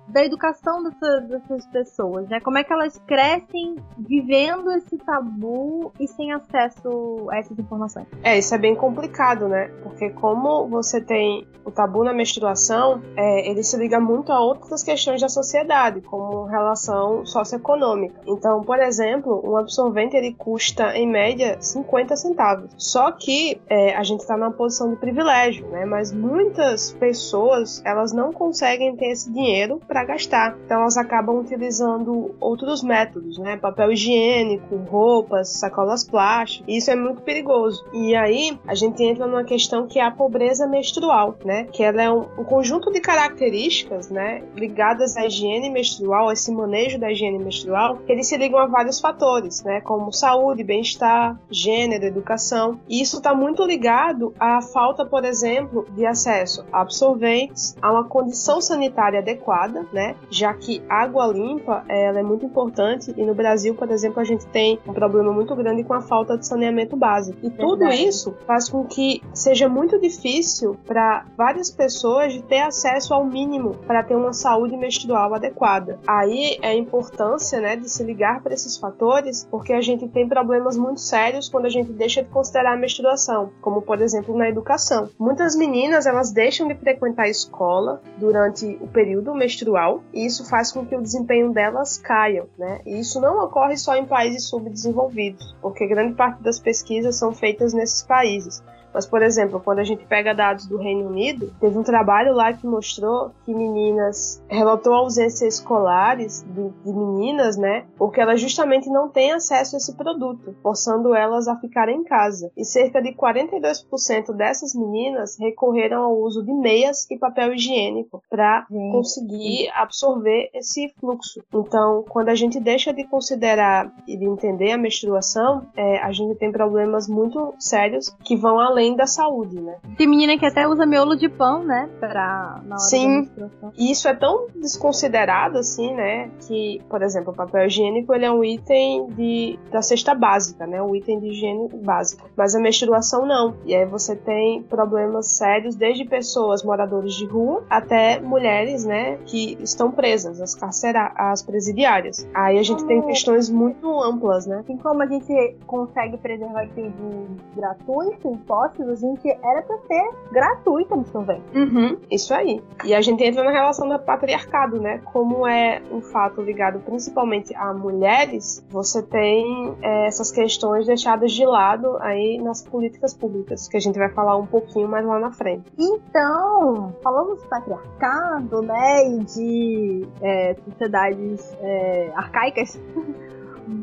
da 0.08 0.24
educação 0.24 0.82
dessa, 0.82 1.20
dessas 1.20 1.66
pessoas, 1.66 2.28
né? 2.28 2.40
Como 2.40 2.58
é 2.58 2.64
que 2.64 2.72
elas 2.72 2.98
crescem 3.06 3.76
vivendo 3.98 4.70
esse 4.72 4.96
tabu 4.98 5.92
e 5.98 6.06
sem 6.06 6.32
acesso 6.32 7.28
a 7.30 7.38
essas 7.38 7.58
informações? 7.58 8.06
É, 8.22 8.38
isso 8.38 8.54
é 8.54 8.58
bem 8.58 8.74
complicado, 8.74 9.48
né? 9.48 9.68
Porque 9.82 10.10
como 10.10 10.68
você 10.68 11.00
tem 11.00 11.46
o 11.64 11.70
tabu 11.70 12.04
na 12.04 12.12
menstruação, 12.12 13.02
é, 13.16 13.48
ele 13.48 13.62
se 13.62 13.76
liga 13.76 14.00
muito 14.00 14.32
a 14.32 14.40
outras 14.40 14.82
questões 14.82 15.20
da 15.20 15.28
sociedade, 15.28 16.00
como 16.00 16.44
relação 16.44 17.21
socioeconômica. 17.26 18.20
Então, 18.26 18.62
por 18.62 18.78
exemplo, 18.78 19.42
um 19.44 19.56
absorvente 19.56 20.16
ele 20.16 20.34
custa 20.34 20.96
em 20.96 21.06
média 21.06 21.56
50 21.60 22.16
centavos. 22.16 22.70
Só 22.76 23.12
que 23.12 23.60
é, 23.68 23.94
a 23.96 24.02
gente 24.02 24.20
está 24.20 24.36
numa 24.36 24.50
posição 24.50 24.90
de 24.90 24.96
privilégio, 24.96 25.66
né? 25.68 25.84
Mas 25.84 26.12
muitas 26.12 26.92
pessoas 26.92 27.82
elas 27.84 28.12
não 28.12 28.32
conseguem 28.32 28.96
ter 28.96 29.06
esse 29.06 29.30
dinheiro 29.32 29.80
para 29.86 30.04
gastar. 30.04 30.56
Então 30.64 30.80
elas 30.80 30.96
acabam 30.96 31.38
utilizando 31.38 32.34
outros 32.40 32.82
métodos, 32.82 33.38
né? 33.38 33.56
Papel 33.56 33.92
higiênico, 33.92 34.76
roupas, 34.88 35.48
sacolas 35.48 36.04
plásticas. 36.04 36.66
Isso 36.68 36.90
é 36.90 36.96
muito 36.96 37.22
perigoso. 37.22 37.84
E 37.92 38.14
aí 38.14 38.58
a 38.66 38.74
gente 38.74 39.02
entra 39.02 39.26
numa 39.26 39.44
questão 39.44 39.86
que 39.86 39.98
é 39.98 40.04
a 40.04 40.10
pobreza 40.10 40.66
menstrual, 40.66 41.36
né? 41.44 41.64
Que 41.64 41.82
ela 41.82 42.02
é 42.02 42.10
um, 42.10 42.26
um 42.38 42.44
conjunto 42.44 42.90
de 42.90 43.00
características, 43.00 44.10
né? 44.10 44.42
Ligadas 44.56 45.16
à 45.16 45.26
higiene 45.26 45.70
menstrual, 45.70 46.32
esse 46.32 46.52
manejo 46.52 46.98
da 46.98 47.10
da 47.12 47.14
higiene 47.14 47.38
menstrual, 47.38 47.98
eles 48.08 48.26
se 48.26 48.36
ligam 48.36 48.58
a 48.58 48.66
vários 48.66 49.00
fatores, 49.00 49.62
né, 49.62 49.80
como 49.80 50.12
saúde, 50.12 50.64
bem-estar, 50.64 51.38
gênero, 51.50 52.04
educação. 52.04 52.80
E 52.88 53.00
isso 53.00 53.18
está 53.18 53.34
muito 53.34 53.64
ligado 53.64 54.34
à 54.40 54.60
falta, 54.60 55.04
por 55.04 55.24
exemplo, 55.24 55.86
de 55.94 56.06
acesso 56.06 56.64
a 56.72 56.80
absorventes, 56.82 57.76
a 57.80 57.92
uma 57.92 58.04
condição 58.04 58.60
sanitária 58.60 59.20
adequada, 59.20 59.86
né, 59.92 60.16
já 60.30 60.52
que 60.54 60.82
água 60.88 61.26
limpa 61.26 61.84
ela 61.88 62.18
é 62.18 62.22
muito 62.22 62.46
importante 62.46 63.12
e 63.16 63.24
no 63.24 63.34
Brasil, 63.34 63.74
por 63.74 63.90
exemplo, 63.90 64.20
a 64.20 64.24
gente 64.24 64.46
tem 64.46 64.78
um 64.86 64.92
problema 64.92 65.32
muito 65.32 65.54
grande 65.54 65.84
com 65.84 65.94
a 65.94 66.00
falta 66.00 66.36
de 66.36 66.46
saneamento 66.46 66.96
básico. 66.96 67.38
E 67.42 67.50
tudo 67.50 67.80
Verdade. 67.80 68.06
isso 68.06 68.34
faz 68.46 68.68
com 68.68 68.84
que 68.84 69.22
seja 69.32 69.68
muito 69.68 70.00
difícil 70.00 70.76
para 70.86 71.24
várias 71.36 71.70
pessoas 71.70 72.32
de 72.32 72.42
ter 72.42 72.60
acesso 72.60 73.14
ao 73.14 73.24
mínimo 73.24 73.74
para 73.86 74.02
ter 74.02 74.16
uma 74.16 74.32
saúde 74.32 74.76
menstrual 74.76 75.34
adequada. 75.34 75.98
Aí 76.06 76.58
é 76.62 76.68
a 76.68 76.74
importância, 77.02 77.60
né, 77.60 77.76
de 77.76 77.88
se 77.88 78.02
ligar 78.04 78.42
para 78.42 78.54
esses 78.54 78.76
fatores, 78.76 79.46
porque 79.50 79.72
a 79.72 79.80
gente 79.80 80.08
tem 80.08 80.28
problemas 80.28 80.76
muito 80.76 81.00
sérios 81.00 81.48
quando 81.48 81.66
a 81.66 81.70
gente 81.70 81.92
deixa 81.92 82.22
de 82.22 82.28
considerar 82.28 82.74
a 82.74 82.76
menstruação, 82.76 83.50
como 83.60 83.82
por 83.82 84.00
exemplo 84.00 84.36
na 84.36 84.48
educação. 84.48 85.10
Muitas 85.18 85.56
meninas 85.56 86.06
elas 86.06 86.30
deixam 86.30 86.68
de 86.68 86.74
frequentar 86.74 87.24
a 87.24 87.28
escola 87.28 88.00
durante 88.16 88.78
o 88.80 88.86
período 88.86 89.34
menstrual 89.34 90.02
e 90.12 90.24
isso 90.24 90.48
faz 90.48 90.70
com 90.70 90.86
que 90.86 90.96
o 90.96 91.02
desempenho 91.02 91.52
delas 91.52 91.98
caia, 91.98 92.46
né? 92.56 92.80
E 92.86 93.00
isso 93.00 93.20
não 93.20 93.44
ocorre 93.44 93.76
só 93.76 93.96
em 93.96 94.06
países 94.06 94.48
subdesenvolvidos, 94.48 95.54
porque 95.60 95.86
grande 95.86 96.14
parte 96.14 96.42
das 96.42 96.60
pesquisas 96.60 97.16
são 97.16 97.32
feitas 97.32 97.72
nesses 97.72 98.02
países. 98.02 98.62
Mas, 98.92 99.06
por 99.06 99.22
exemplo, 99.22 99.60
quando 99.60 99.78
a 99.78 99.84
gente 99.84 100.04
pega 100.04 100.34
dados 100.34 100.66
do 100.66 100.76
Reino 100.76 101.08
Unido, 101.08 101.52
teve 101.60 101.78
um 101.78 101.82
trabalho 101.82 102.34
lá 102.34 102.52
que 102.52 102.66
mostrou 102.66 103.30
que 103.44 103.54
meninas 103.54 104.42
relatou 104.48 104.94
ausências 104.94 105.54
escolares 105.54 106.42
de, 106.42 106.68
de 106.84 106.92
meninas, 106.92 107.56
né? 107.56 107.84
Porque 107.96 108.20
elas 108.20 108.40
justamente 108.40 108.88
não 108.88 109.08
têm 109.08 109.32
acesso 109.32 109.76
a 109.76 109.78
esse 109.78 109.94
produto, 109.94 110.54
forçando 110.62 111.14
elas 111.14 111.48
a 111.48 111.56
ficarem 111.56 111.98
em 111.98 112.04
casa. 112.04 112.50
E 112.56 112.64
cerca 112.64 113.00
de 113.00 113.12
42% 113.12 114.32
dessas 114.32 114.74
meninas 114.74 115.38
recorreram 115.38 116.02
ao 116.02 116.18
uso 116.18 116.44
de 116.44 116.52
meias 116.52 117.06
e 117.10 117.16
papel 117.16 117.54
higiênico 117.54 118.22
para 118.28 118.66
conseguir 118.90 119.70
absorver 119.74 120.50
esse 120.54 120.88
fluxo. 121.00 121.42
Então, 121.54 122.04
quando 122.08 122.28
a 122.28 122.34
gente 122.34 122.58
deixa 122.60 122.92
de 122.92 123.04
considerar 123.04 123.92
e 124.06 124.16
de 124.16 124.24
entender 124.24 124.72
a 124.72 124.78
menstruação, 124.78 125.66
é, 125.76 125.98
a 125.98 126.12
gente 126.12 126.36
tem 126.36 126.50
problemas 126.50 127.08
muito 127.08 127.54
sérios 127.58 128.14
que 128.24 128.36
vão 128.36 128.58
além 128.58 128.81
da 128.96 129.06
saúde, 129.06 129.60
né? 129.60 129.76
Tem 129.96 130.06
menina 130.06 130.36
que 130.38 130.46
até 130.46 130.66
usa 130.66 130.86
miolo 130.86 131.16
de 131.16 131.28
pão, 131.28 131.62
né? 131.62 131.88
Pra, 132.00 132.60
na 132.64 132.76
hora 132.76 132.78
Sim. 132.78 133.30
E 133.76 133.90
isso 133.90 134.08
é 134.08 134.14
tão 134.14 134.46
desconsiderado 134.56 135.58
assim, 135.58 135.94
né? 135.94 136.30
Que, 136.46 136.80
por 136.88 137.02
exemplo, 137.02 137.32
o 137.32 137.36
papel 137.36 137.66
higiênico 137.66 138.14
ele 138.14 138.24
é 138.24 138.32
um 138.32 138.42
item 138.42 139.08
de, 139.10 139.58
da 139.70 139.82
cesta 139.82 140.14
básica, 140.14 140.66
né? 140.66 140.82
Um 140.82 140.94
item 140.94 141.20
de 141.20 141.28
higiene 141.28 141.68
básica. 141.82 142.24
Mas 142.36 142.54
a 142.54 142.60
menstruação 142.60 143.26
não. 143.26 143.54
E 143.64 143.74
aí 143.74 143.84
você 143.84 144.16
tem 144.16 144.62
problemas 144.62 145.26
sérios, 145.28 145.76
desde 145.76 146.04
pessoas 146.04 146.62
moradores 146.62 147.14
de 147.14 147.26
rua 147.26 147.64
até 147.68 148.20
mulheres, 148.20 148.84
né? 148.84 149.18
Que 149.26 149.58
estão 149.62 149.90
presas, 149.90 150.40
as 150.40 150.54
carcera 150.54 151.12
as 151.16 151.42
presidiárias. 151.42 152.26
Aí 152.34 152.58
a 152.58 152.62
gente 152.62 152.84
tem 152.86 153.02
questões 153.02 153.50
muito 153.50 154.00
amplas, 154.00 154.46
né? 154.46 154.58
Assim 154.60 154.76
como 154.76 155.02
a 155.02 155.06
gente 155.06 155.56
consegue 155.66 156.16
preservativo 156.16 157.26
gratuito 157.54 158.28
em 158.28 158.36
postos, 158.72 158.88
a 158.88 158.94
gente 158.94 159.28
era 159.28 159.62
pra 159.62 159.78
ser 159.78 160.10
gratuito 160.30 160.96
no 160.96 161.06
sorvete. 161.06 161.42
Uhum, 161.54 161.98
isso 162.10 162.34
aí. 162.34 162.62
E 162.84 162.94
a 162.94 163.00
gente 163.00 163.22
entra 163.22 163.44
na 163.44 163.50
relação 163.50 163.88
do 163.88 163.98
patriarcado, 163.98 164.80
né? 164.80 165.00
Como 165.12 165.46
é 165.46 165.82
um 165.90 166.00
fato 166.00 166.40
ligado 166.40 166.80
principalmente 166.80 167.54
a 167.54 167.72
mulheres, 167.72 168.64
você 168.68 169.02
tem 169.02 169.76
é, 169.82 170.06
essas 170.06 170.30
questões 170.30 170.86
deixadas 170.86 171.32
de 171.32 171.44
lado 171.44 171.96
aí 172.00 172.38
nas 172.38 172.62
políticas 172.62 173.14
públicas, 173.14 173.68
que 173.68 173.76
a 173.76 173.80
gente 173.80 173.98
vai 173.98 174.08
falar 174.10 174.36
um 174.36 174.46
pouquinho 174.46 174.88
mais 174.88 175.04
lá 175.04 175.18
na 175.18 175.32
frente. 175.32 175.70
Então, 175.78 176.94
falamos 177.02 177.40
de 177.42 177.48
patriarcado, 177.48 178.62
né, 178.62 179.08
e 179.08 179.18
de 179.24 180.08
é, 180.20 180.56
sociedades 180.64 181.56
é, 181.60 182.12
arcaicas. 182.14 182.80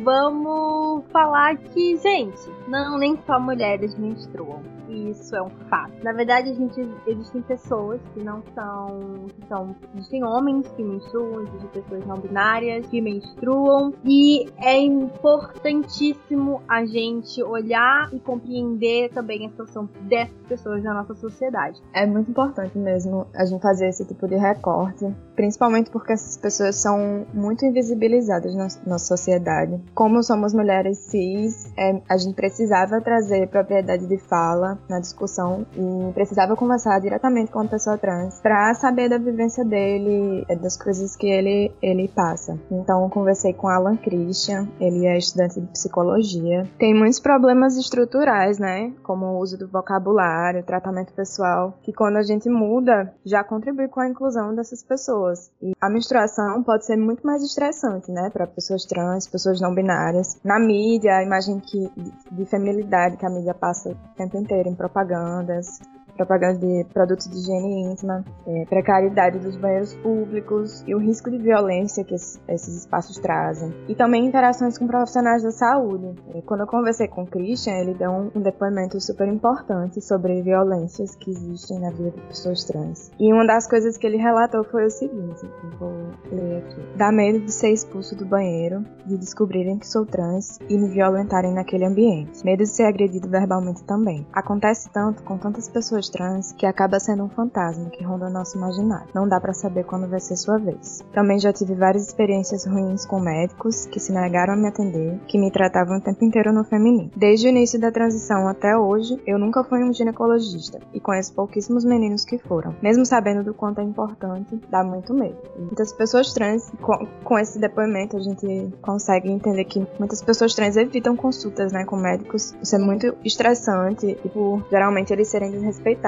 Vamos 0.03 1.05
falar 1.11 1.55
que, 1.57 1.97
gente, 1.97 2.49
não 2.67 2.97
nem 2.97 3.17
só 3.25 3.39
mulheres 3.39 3.97
menstruam. 3.97 4.61
Isso 4.89 5.35
é 5.35 5.41
um 5.41 5.49
fato. 5.69 5.93
Na 6.03 6.11
verdade, 6.13 6.49
a 6.49 6.53
gente 6.53 6.81
existem 7.05 7.41
pessoas 7.41 8.01
que 8.13 8.23
não 8.23 8.41
são, 8.55 9.27
que 9.27 9.47
são 9.47 9.75
existem 9.95 10.23
homens 10.23 10.67
que 10.75 10.83
menstruam, 10.83 11.43
existem 11.43 11.69
pessoas 11.69 12.05
não 12.05 12.17
binárias 12.17 12.85
que 12.87 13.01
menstruam 13.01 13.93
e 14.03 14.49
é 14.57 14.79
importantíssimo 14.79 16.61
a 16.67 16.85
gente 16.85 17.43
olhar 17.43 18.09
e 18.13 18.19
compreender 18.19 19.09
também 19.09 19.45
a 19.45 19.49
situação 19.49 19.89
dessas 20.01 20.35
pessoas 20.47 20.83
na 20.83 20.93
nossa 20.93 21.13
sociedade. 21.15 21.81
É 21.93 22.05
muito 22.05 22.31
importante 22.31 22.77
mesmo 22.77 23.27
a 23.35 23.45
gente 23.45 23.61
fazer 23.61 23.89
esse 23.89 24.05
tipo 24.05 24.27
de 24.27 24.35
recorte, 24.35 25.05
principalmente 25.35 25.89
porque 25.91 26.13
essas 26.13 26.37
pessoas 26.37 26.75
são 26.75 27.25
muito 27.33 27.65
invisibilizadas 27.65 28.55
na 28.55 28.67
nossa 28.85 29.05
sociedade. 29.05 29.79
Como 29.93 30.23
somos 30.23 30.53
mulheres 30.53 30.97
cis, 30.97 31.71
é, 31.77 32.01
a 32.09 32.17
gente 32.17 32.35
precisava 32.35 33.01
trazer 33.01 33.47
propriedade 33.49 34.07
de 34.07 34.17
fala 34.17 34.78
na 34.87 34.99
discussão 34.99 35.65
e 35.75 36.13
precisava 36.13 36.55
conversar 36.55 36.99
diretamente 36.99 37.51
com 37.51 37.59
a 37.59 37.65
pessoa 37.65 37.97
trans 37.97 38.39
para 38.39 38.73
saber 38.73 39.09
da 39.09 39.17
vivência 39.17 39.63
dele, 39.63 40.45
é, 40.47 40.55
das 40.55 40.77
coisas 40.77 41.15
que 41.15 41.27
ele, 41.27 41.71
ele 41.81 42.07
passa. 42.07 42.57
Então, 42.71 43.09
conversei 43.09 43.53
com 43.53 43.67
Alan 43.67 43.97
Christian, 43.97 44.67
ele 44.79 45.05
é 45.05 45.17
estudante 45.17 45.59
de 45.59 45.67
psicologia. 45.67 46.67
Tem 46.77 46.93
muitos 46.93 47.19
problemas 47.19 47.77
estruturais, 47.77 48.59
né? 48.59 48.93
Como 49.03 49.25
o 49.25 49.39
uso 49.39 49.57
do 49.57 49.67
vocabulário, 49.67 50.63
tratamento 50.63 51.13
pessoal, 51.13 51.77
que 51.83 51.93
quando 51.93 52.17
a 52.17 52.23
gente 52.23 52.49
muda, 52.49 53.13
já 53.25 53.43
contribui 53.43 53.87
com 53.87 53.99
a 53.99 54.07
inclusão 54.07 54.55
dessas 54.55 54.83
pessoas. 54.83 55.51
E 55.61 55.73
a 55.79 55.89
menstruação 55.89 56.63
pode 56.63 56.85
ser 56.85 56.97
muito 56.97 57.25
mais 57.25 57.43
estressante, 57.43 58.11
né? 58.11 58.29
Para 58.29 58.47
pessoas 58.47 58.85
trans, 58.85 59.27
pessoas 59.27 59.59
não 59.59 59.73
binárias. 59.73 60.39
Na 60.43 60.59
mídia, 60.59 61.17
a 61.17 61.23
imagem 61.23 61.59
que, 61.59 61.89
de 62.31 62.45
feminilidade 62.45 63.17
que 63.17 63.25
a 63.25 63.29
mídia 63.29 63.53
passa 63.53 63.89
o 63.89 64.15
tempo 64.15 64.37
inteiro 64.37 64.68
em 64.69 64.75
propagandas, 64.75 65.79
propaganda 66.19 66.59
de 66.59 66.85
produtos 66.93 67.27
de 67.29 67.37
higiene 67.37 67.83
íntima, 67.91 68.25
é, 68.45 68.65
precariedade 68.65 69.39
dos 69.39 69.55
banheiros 69.55 69.93
públicos 69.95 70.83
e 70.85 70.93
o 70.93 70.97
risco 70.97 71.31
de 71.31 71.37
violência 71.37 72.03
que 72.03 72.15
es- 72.15 72.39
esses 72.47 72.75
espaços 72.75 73.17
trazem. 73.17 73.73
E 73.87 73.95
também 73.95 74.25
interações 74.25 74.77
com 74.77 74.85
profissionais 74.85 75.43
da 75.43 75.51
saúde. 75.51 76.13
E 76.35 76.41
quando 76.41 76.61
eu 76.61 76.67
conversei 76.67 77.07
com 77.07 77.23
o 77.23 77.27
Christian, 77.27 77.73
ele 77.73 77.93
deu 77.93 78.11
um, 78.11 78.31
um 78.35 78.41
depoimento 78.41 78.99
super 78.99 79.27
importante 79.27 80.01
sobre 80.01 80.41
violências 80.41 81.15
que 81.15 81.31
existem 81.31 81.79
na 81.79 81.89
vida 81.89 82.11
de 82.11 82.21
pessoas 82.21 82.63
trans. 82.65 83.11
E 83.19 83.31
uma 83.31 83.45
das 83.47 83.67
coisas 83.67 83.97
que 83.97 84.05
ele 84.05 84.17
relatou 84.17 84.63
foi 84.65 84.85
o 84.85 84.89
seguinte, 84.89 85.49
vou 85.79 85.93
ler 86.31 86.57
aqui. 86.57 86.81
Dá 86.97 87.11
medo 87.11 87.39
de 87.39 87.51
ser 87.51 87.69
expulso 87.71 88.15
do 88.15 88.25
banheiro, 88.25 88.83
de 89.05 89.17
descobrirem 89.17 89.77
que 89.79 89.87
sou 89.87 90.05
trans 90.05 90.59
e 90.69 90.77
me 90.77 90.89
violentarem 90.89 91.53
naquele 91.53 91.85
ambiente. 91.85 92.43
Medo 92.43 92.63
de 92.63 92.69
ser 92.69 92.83
agredido 92.83 93.29
verbalmente 93.29 93.83
também. 93.83 94.27
Acontece 94.33 94.89
tanto 94.91 95.23
com 95.23 95.37
tantas 95.37 95.69
pessoas 95.69 96.08
trans 96.09 96.51
que 96.53 96.65
acaba 96.65 96.99
sendo 96.99 97.23
um 97.23 97.29
fantasma 97.29 97.89
que 97.89 98.03
ronda 98.03 98.29
nosso 98.29 98.57
imaginário. 98.57 99.09
Não 99.13 99.27
dá 99.27 99.39
pra 99.39 99.53
saber 99.53 99.83
quando 99.85 100.07
vai 100.07 100.19
ser 100.19 100.35
sua 100.35 100.57
vez. 100.57 101.03
Também 101.13 101.39
já 101.39 101.53
tive 101.53 101.75
várias 101.75 102.07
experiências 102.07 102.65
ruins 102.65 103.05
com 103.05 103.19
médicos 103.19 103.85
que 103.85 103.99
se 103.99 104.11
negaram 104.11 104.53
a 104.53 104.57
me 104.57 104.67
atender, 104.67 105.19
que 105.27 105.37
me 105.37 105.51
tratavam 105.51 105.97
o 105.97 106.01
tempo 106.01 106.23
inteiro 106.23 106.51
no 106.51 106.63
feminino. 106.63 107.11
Desde 107.15 107.47
o 107.47 107.49
início 107.49 107.79
da 107.79 107.91
transição 107.91 108.47
até 108.47 108.77
hoje, 108.77 109.21
eu 109.25 109.37
nunca 109.37 109.63
fui 109.63 109.83
um 109.83 109.93
ginecologista 109.93 110.79
e 110.93 110.99
conheço 110.99 111.33
pouquíssimos 111.33 111.85
meninos 111.85 112.25
que 112.25 112.37
foram. 112.37 112.75
Mesmo 112.81 113.05
sabendo 113.05 113.43
do 113.43 113.53
quanto 113.53 113.81
é 113.81 113.83
importante, 113.83 114.59
dá 114.69 114.83
muito 114.83 115.13
medo. 115.13 115.37
Muitas 115.57 115.93
pessoas 115.93 116.33
trans, 116.33 116.71
com, 116.81 117.07
com 117.23 117.37
esse 117.37 117.59
depoimento, 117.59 118.17
a 118.17 118.19
gente 118.19 118.73
consegue 118.81 119.29
entender 119.29 119.65
que 119.65 119.85
muitas 119.97 120.21
pessoas 120.21 120.53
trans 120.53 120.77
evitam 120.77 121.15
consultas, 121.15 121.71
né, 121.71 121.85
com 121.85 121.95
médicos. 121.95 122.55
Isso 122.61 122.75
é 122.75 122.79
muito 122.79 123.15
estressante 123.23 124.17
e 124.23 124.29
por 124.29 124.65
geralmente 124.69 125.13
eles 125.13 125.27
serem 125.27 125.51
desrespeitados 125.51 125.98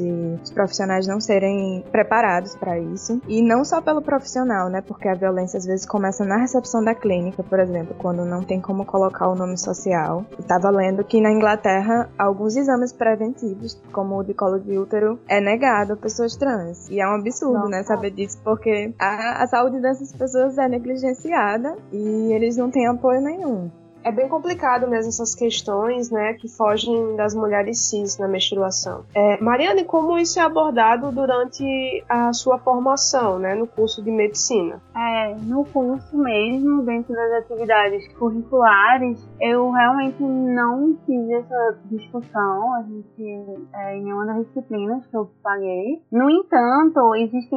e 0.00 0.38
os 0.42 0.50
profissionais 0.50 1.06
não 1.06 1.20
serem 1.20 1.84
preparados 1.90 2.54
para 2.54 2.78
isso. 2.78 3.20
E 3.26 3.42
não 3.42 3.64
só 3.64 3.80
pelo 3.80 4.02
profissional, 4.02 4.68
né, 4.68 4.80
porque 4.80 5.08
a 5.08 5.14
violência 5.14 5.58
às 5.58 5.64
vezes 5.64 5.86
começa 5.86 6.24
na 6.24 6.36
recepção 6.36 6.84
da 6.84 6.94
clínica, 6.94 7.42
por 7.42 7.58
exemplo, 7.58 7.94
quando 7.98 8.24
não 8.24 8.42
tem 8.42 8.60
como 8.60 8.84
colocar 8.84 9.28
o 9.28 9.34
nome 9.34 9.56
social. 9.56 10.24
Estava 10.38 10.70
lendo 10.70 11.04
que 11.04 11.20
na 11.20 11.30
Inglaterra 11.30 12.08
alguns 12.18 12.56
exames 12.56 12.92
preventivos, 12.92 13.80
como 13.92 14.18
o 14.18 14.24
de 14.24 14.34
colo 14.34 14.58
de 14.58 14.78
útero, 14.78 15.18
é 15.28 15.40
negado 15.40 15.94
a 15.94 15.96
pessoas 15.96 16.36
trans. 16.36 16.88
E 16.88 17.00
é 17.00 17.06
um 17.06 17.14
absurdo, 17.14 17.68
né, 17.68 17.82
saber 17.82 18.10
disso, 18.10 18.38
porque 18.44 18.94
a, 18.98 19.42
a 19.42 19.46
saúde 19.46 19.80
dessas 19.80 20.12
pessoas 20.12 20.58
é 20.58 20.68
negligenciada 20.68 21.76
e 21.92 22.32
eles 22.32 22.56
não 22.56 22.70
têm 22.70 22.86
apoio 22.86 23.20
nenhum. 23.20 23.70
É 24.04 24.12
bem 24.12 24.28
complicado 24.28 24.88
mesmo 24.88 25.08
essas 25.08 25.34
questões, 25.34 26.10
né, 26.10 26.34
que 26.34 26.48
fogem 26.48 27.16
das 27.16 27.34
mulheres 27.34 27.88
cis 27.88 28.18
na 28.18 28.28
menstruação. 28.28 29.04
É, 29.14 29.40
Mariane, 29.42 29.84
como 29.84 30.18
isso 30.18 30.38
é 30.38 30.42
abordado 30.42 31.10
durante 31.12 32.04
a 32.08 32.32
sua 32.32 32.58
formação, 32.58 33.38
né, 33.38 33.54
no 33.54 33.66
curso 33.66 34.02
de 34.02 34.10
medicina? 34.10 34.80
É, 34.94 35.34
no 35.42 35.64
curso 35.64 36.16
mesmo, 36.16 36.82
dentro 36.82 37.14
das 37.14 37.44
atividades 37.44 38.06
curriculares, 38.14 39.28
eu 39.40 39.70
realmente 39.70 40.22
não 40.22 40.96
fiz 41.06 41.30
essa 41.30 41.78
discussão, 41.90 42.74
a 42.74 42.82
gente, 42.82 43.66
é, 43.74 43.96
em 43.96 44.04
nenhuma 44.04 44.26
das 44.26 44.46
disciplinas 44.46 45.06
que 45.06 45.16
eu 45.16 45.30
paguei. 45.42 46.02
No 46.10 46.30
entanto, 46.30 47.14
existe 47.16 47.54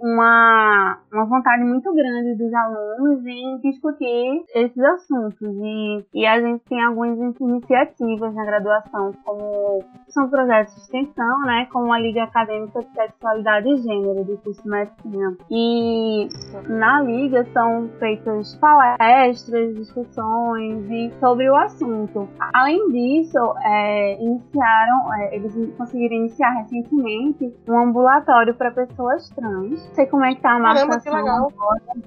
uma, 0.00 0.98
uma 1.12 1.24
vontade 1.26 1.64
muito 1.64 1.92
grande 1.94 2.36
dos 2.36 2.52
alunos 2.52 3.24
em 3.26 3.58
discutir 3.60 4.44
esses 4.54 4.78
assuntos 4.78 5.40
e, 5.42 5.87
e 6.14 6.26
a 6.26 6.40
gente 6.40 6.64
tem 6.64 6.82
algumas 6.82 7.18
iniciativas 7.40 8.34
na 8.34 8.44
graduação, 8.44 9.12
como 9.24 9.84
são 10.08 10.28
projetos 10.28 10.74
de 10.74 10.80
extensão, 10.80 11.40
né, 11.42 11.66
como 11.72 11.92
a 11.92 11.98
Liga 11.98 12.24
Acadêmica 12.24 12.80
de 12.80 12.92
Sexualidade 12.92 13.68
e 13.68 13.76
Gênero 13.76 14.24
do 14.24 14.36
curso 14.38 14.62
de 14.62 14.68
Medicina. 14.68 15.36
E 15.50 16.28
na 16.68 17.02
Liga 17.02 17.44
são 17.52 17.88
feitas 17.98 18.54
palestras, 18.56 19.74
discussões 19.74 20.90
e 20.90 21.12
sobre 21.20 21.48
o 21.50 21.56
assunto. 21.56 22.28
Além 22.54 22.88
disso, 22.90 23.38
é, 23.62 24.22
iniciaram, 24.22 25.14
é, 25.14 25.36
eles 25.36 25.54
conseguiram 25.76 26.16
iniciar 26.16 26.50
recentemente 26.50 27.54
um 27.68 27.78
ambulatório 27.78 28.54
para 28.54 28.70
pessoas 28.70 29.28
trans. 29.30 29.70
Não 29.88 29.94
sei 29.94 30.06
como 30.06 30.24
é 30.24 30.34
que 30.34 30.40
tá 30.40 30.56
a 30.56 30.60
Caramba, 30.60 30.86
marcação. 30.86 31.12
que 31.12 31.18
legal. 31.18 31.52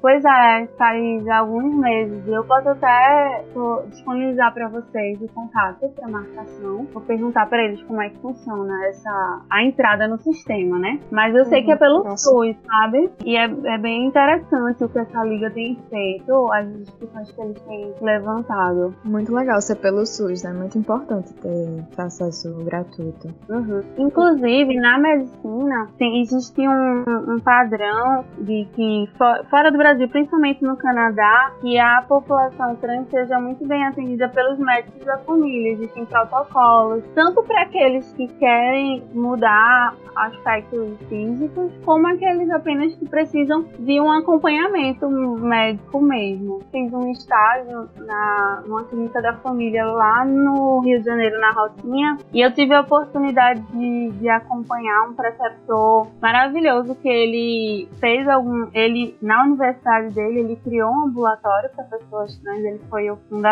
Pois 0.01 0.23
é, 0.25 0.67
faz 0.77 1.27
alguns 1.27 1.75
meses. 1.75 2.27
Eu 2.27 2.43
posso 2.45 2.69
até 2.69 3.45
tô, 3.75 3.87
disponibilizar 3.87 4.53
para 4.53 4.67
vocês 4.69 5.21
o 5.21 5.27
contato 5.29 5.89
para 5.89 6.07
marcação. 6.07 6.85
Vou 6.93 7.01
perguntar 7.01 7.45
para 7.47 7.63
eles 7.63 7.81
como 7.83 8.01
é 8.01 8.09
que 8.09 8.17
funciona 8.19 8.85
essa 8.87 9.41
a 9.49 9.63
entrada 9.63 10.07
no 10.07 10.17
sistema, 10.19 10.77
né? 10.79 10.99
Mas 11.11 11.35
eu 11.35 11.45
sei 11.45 11.63
que 11.63 11.71
é 11.71 11.75
pelo 11.75 12.03
Nossa. 12.03 12.29
SUS, 12.29 12.55
sabe? 12.65 13.09
E 13.25 13.35
é, 13.35 13.43
é 13.45 13.77
bem 13.77 14.07
interessante 14.07 14.83
o 14.83 14.89
que 14.89 14.99
essa 14.99 15.23
liga 15.23 15.49
tem 15.51 15.77
feito, 15.89 16.51
as 16.51 16.67
discussões 16.77 17.31
que 17.31 17.41
eles 17.41 17.61
têm 17.61 17.93
levantado. 18.01 18.93
Muito 19.03 19.33
legal 19.33 19.61
ser 19.61 19.75
pelo 19.75 20.05
SUS, 20.05 20.43
né? 20.43 20.51
Muito 20.53 20.77
importante 20.77 21.33
ter 21.35 21.85
acesso 21.97 22.53
gratuito. 22.63 23.27
Uhum. 23.49 23.81
Inclusive, 23.97 24.75
na 24.79 24.97
medicina, 24.99 25.87
tem, 25.97 26.21
existe 26.21 26.67
um, 26.67 27.03
um 27.35 27.39
padrão 27.39 28.23
de 28.39 28.67
que, 28.73 29.09
fo- 29.17 29.43
fora 29.49 29.71
do 29.71 29.77
Brasil, 29.77 30.07
principalmente 30.09 30.63
no 30.63 30.75
Canadá, 30.77 31.51
que 31.61 31.77
a 31.79 32.01
população 32.07 32.75
trans 32.75 33.07
seja 33.09 33.39
muito 33.39 33.60
bem 33.67 33.85
atendida 33.85 34.29
pelos 34.29 34.59
médicos 34.59 35.05
da 35.05 35.17
família. 35.19 35.73
Existem 35.73 36.05
protocolos, 36.05 37.03
tanto 37.13 37.43
para 37.43 37.61
aqueles 37.63 38.11
que 38.13 38.27
querem 38.27 39.03
mudar 39.13 39.95
aspectos 40.15 40.97
físicos, 41.07 41.71
como 41.85 42.07
aqueles 42.07 42.49
apenas 42.49 42.93
que 42.95 43.07
precisam 43.07 43.65
de 43.79 43.99
um 43.99 44.11
acompanhamento 44.11 45.09
médico 45.09 46.01
mesmo. 46.01 46.61
Fiz 46.71 46.93
um 46.93 47.11
estágio 47.11 47.89
na, 47.97 48.63
numa 48.65 48.83
clínica 48.83 49.21
da 49.21 49.33
família 49.37 49.85
lá 49.85 50.25
no 50.25 50.79
Rio 50.81 50.99
de 50.99 51.05
Janeiro, 51.05 51.39
na 51.39 51.51
Rocinha, 51.51 52.17
e 52.33 52.41
eu 52.41 52.53
tive 52.53 52.73
a 52.73 52.81
oportunidade 52.81 53.61
de, 53.61 54.09
de 54.11 54.29
acompanhar 54.29 55.09
um 55.09 55.13
preceptor 55.13 56.07
maravilhoso 56.21 56.95
que 56.95 57.07
ele 57.07 57.87
fez 57.99 58.27
algum. 58.27 58.69
Ele, 58.73 59.15
na 59.21 59.43
universidade 59.43 60.13
dele, 60.13 60.39
ele 60.39 60.55
criou 60.57 60.91
um 60.91 61.07
ambulatório 61.07 61.69
para 61.75 61.85
pessoas 61.85 62.37
trans, 62.37 62.63
ele 62.63 62.79
foi 62.89 63.09
o 63.09 63.17
fundador. 63.29 63.50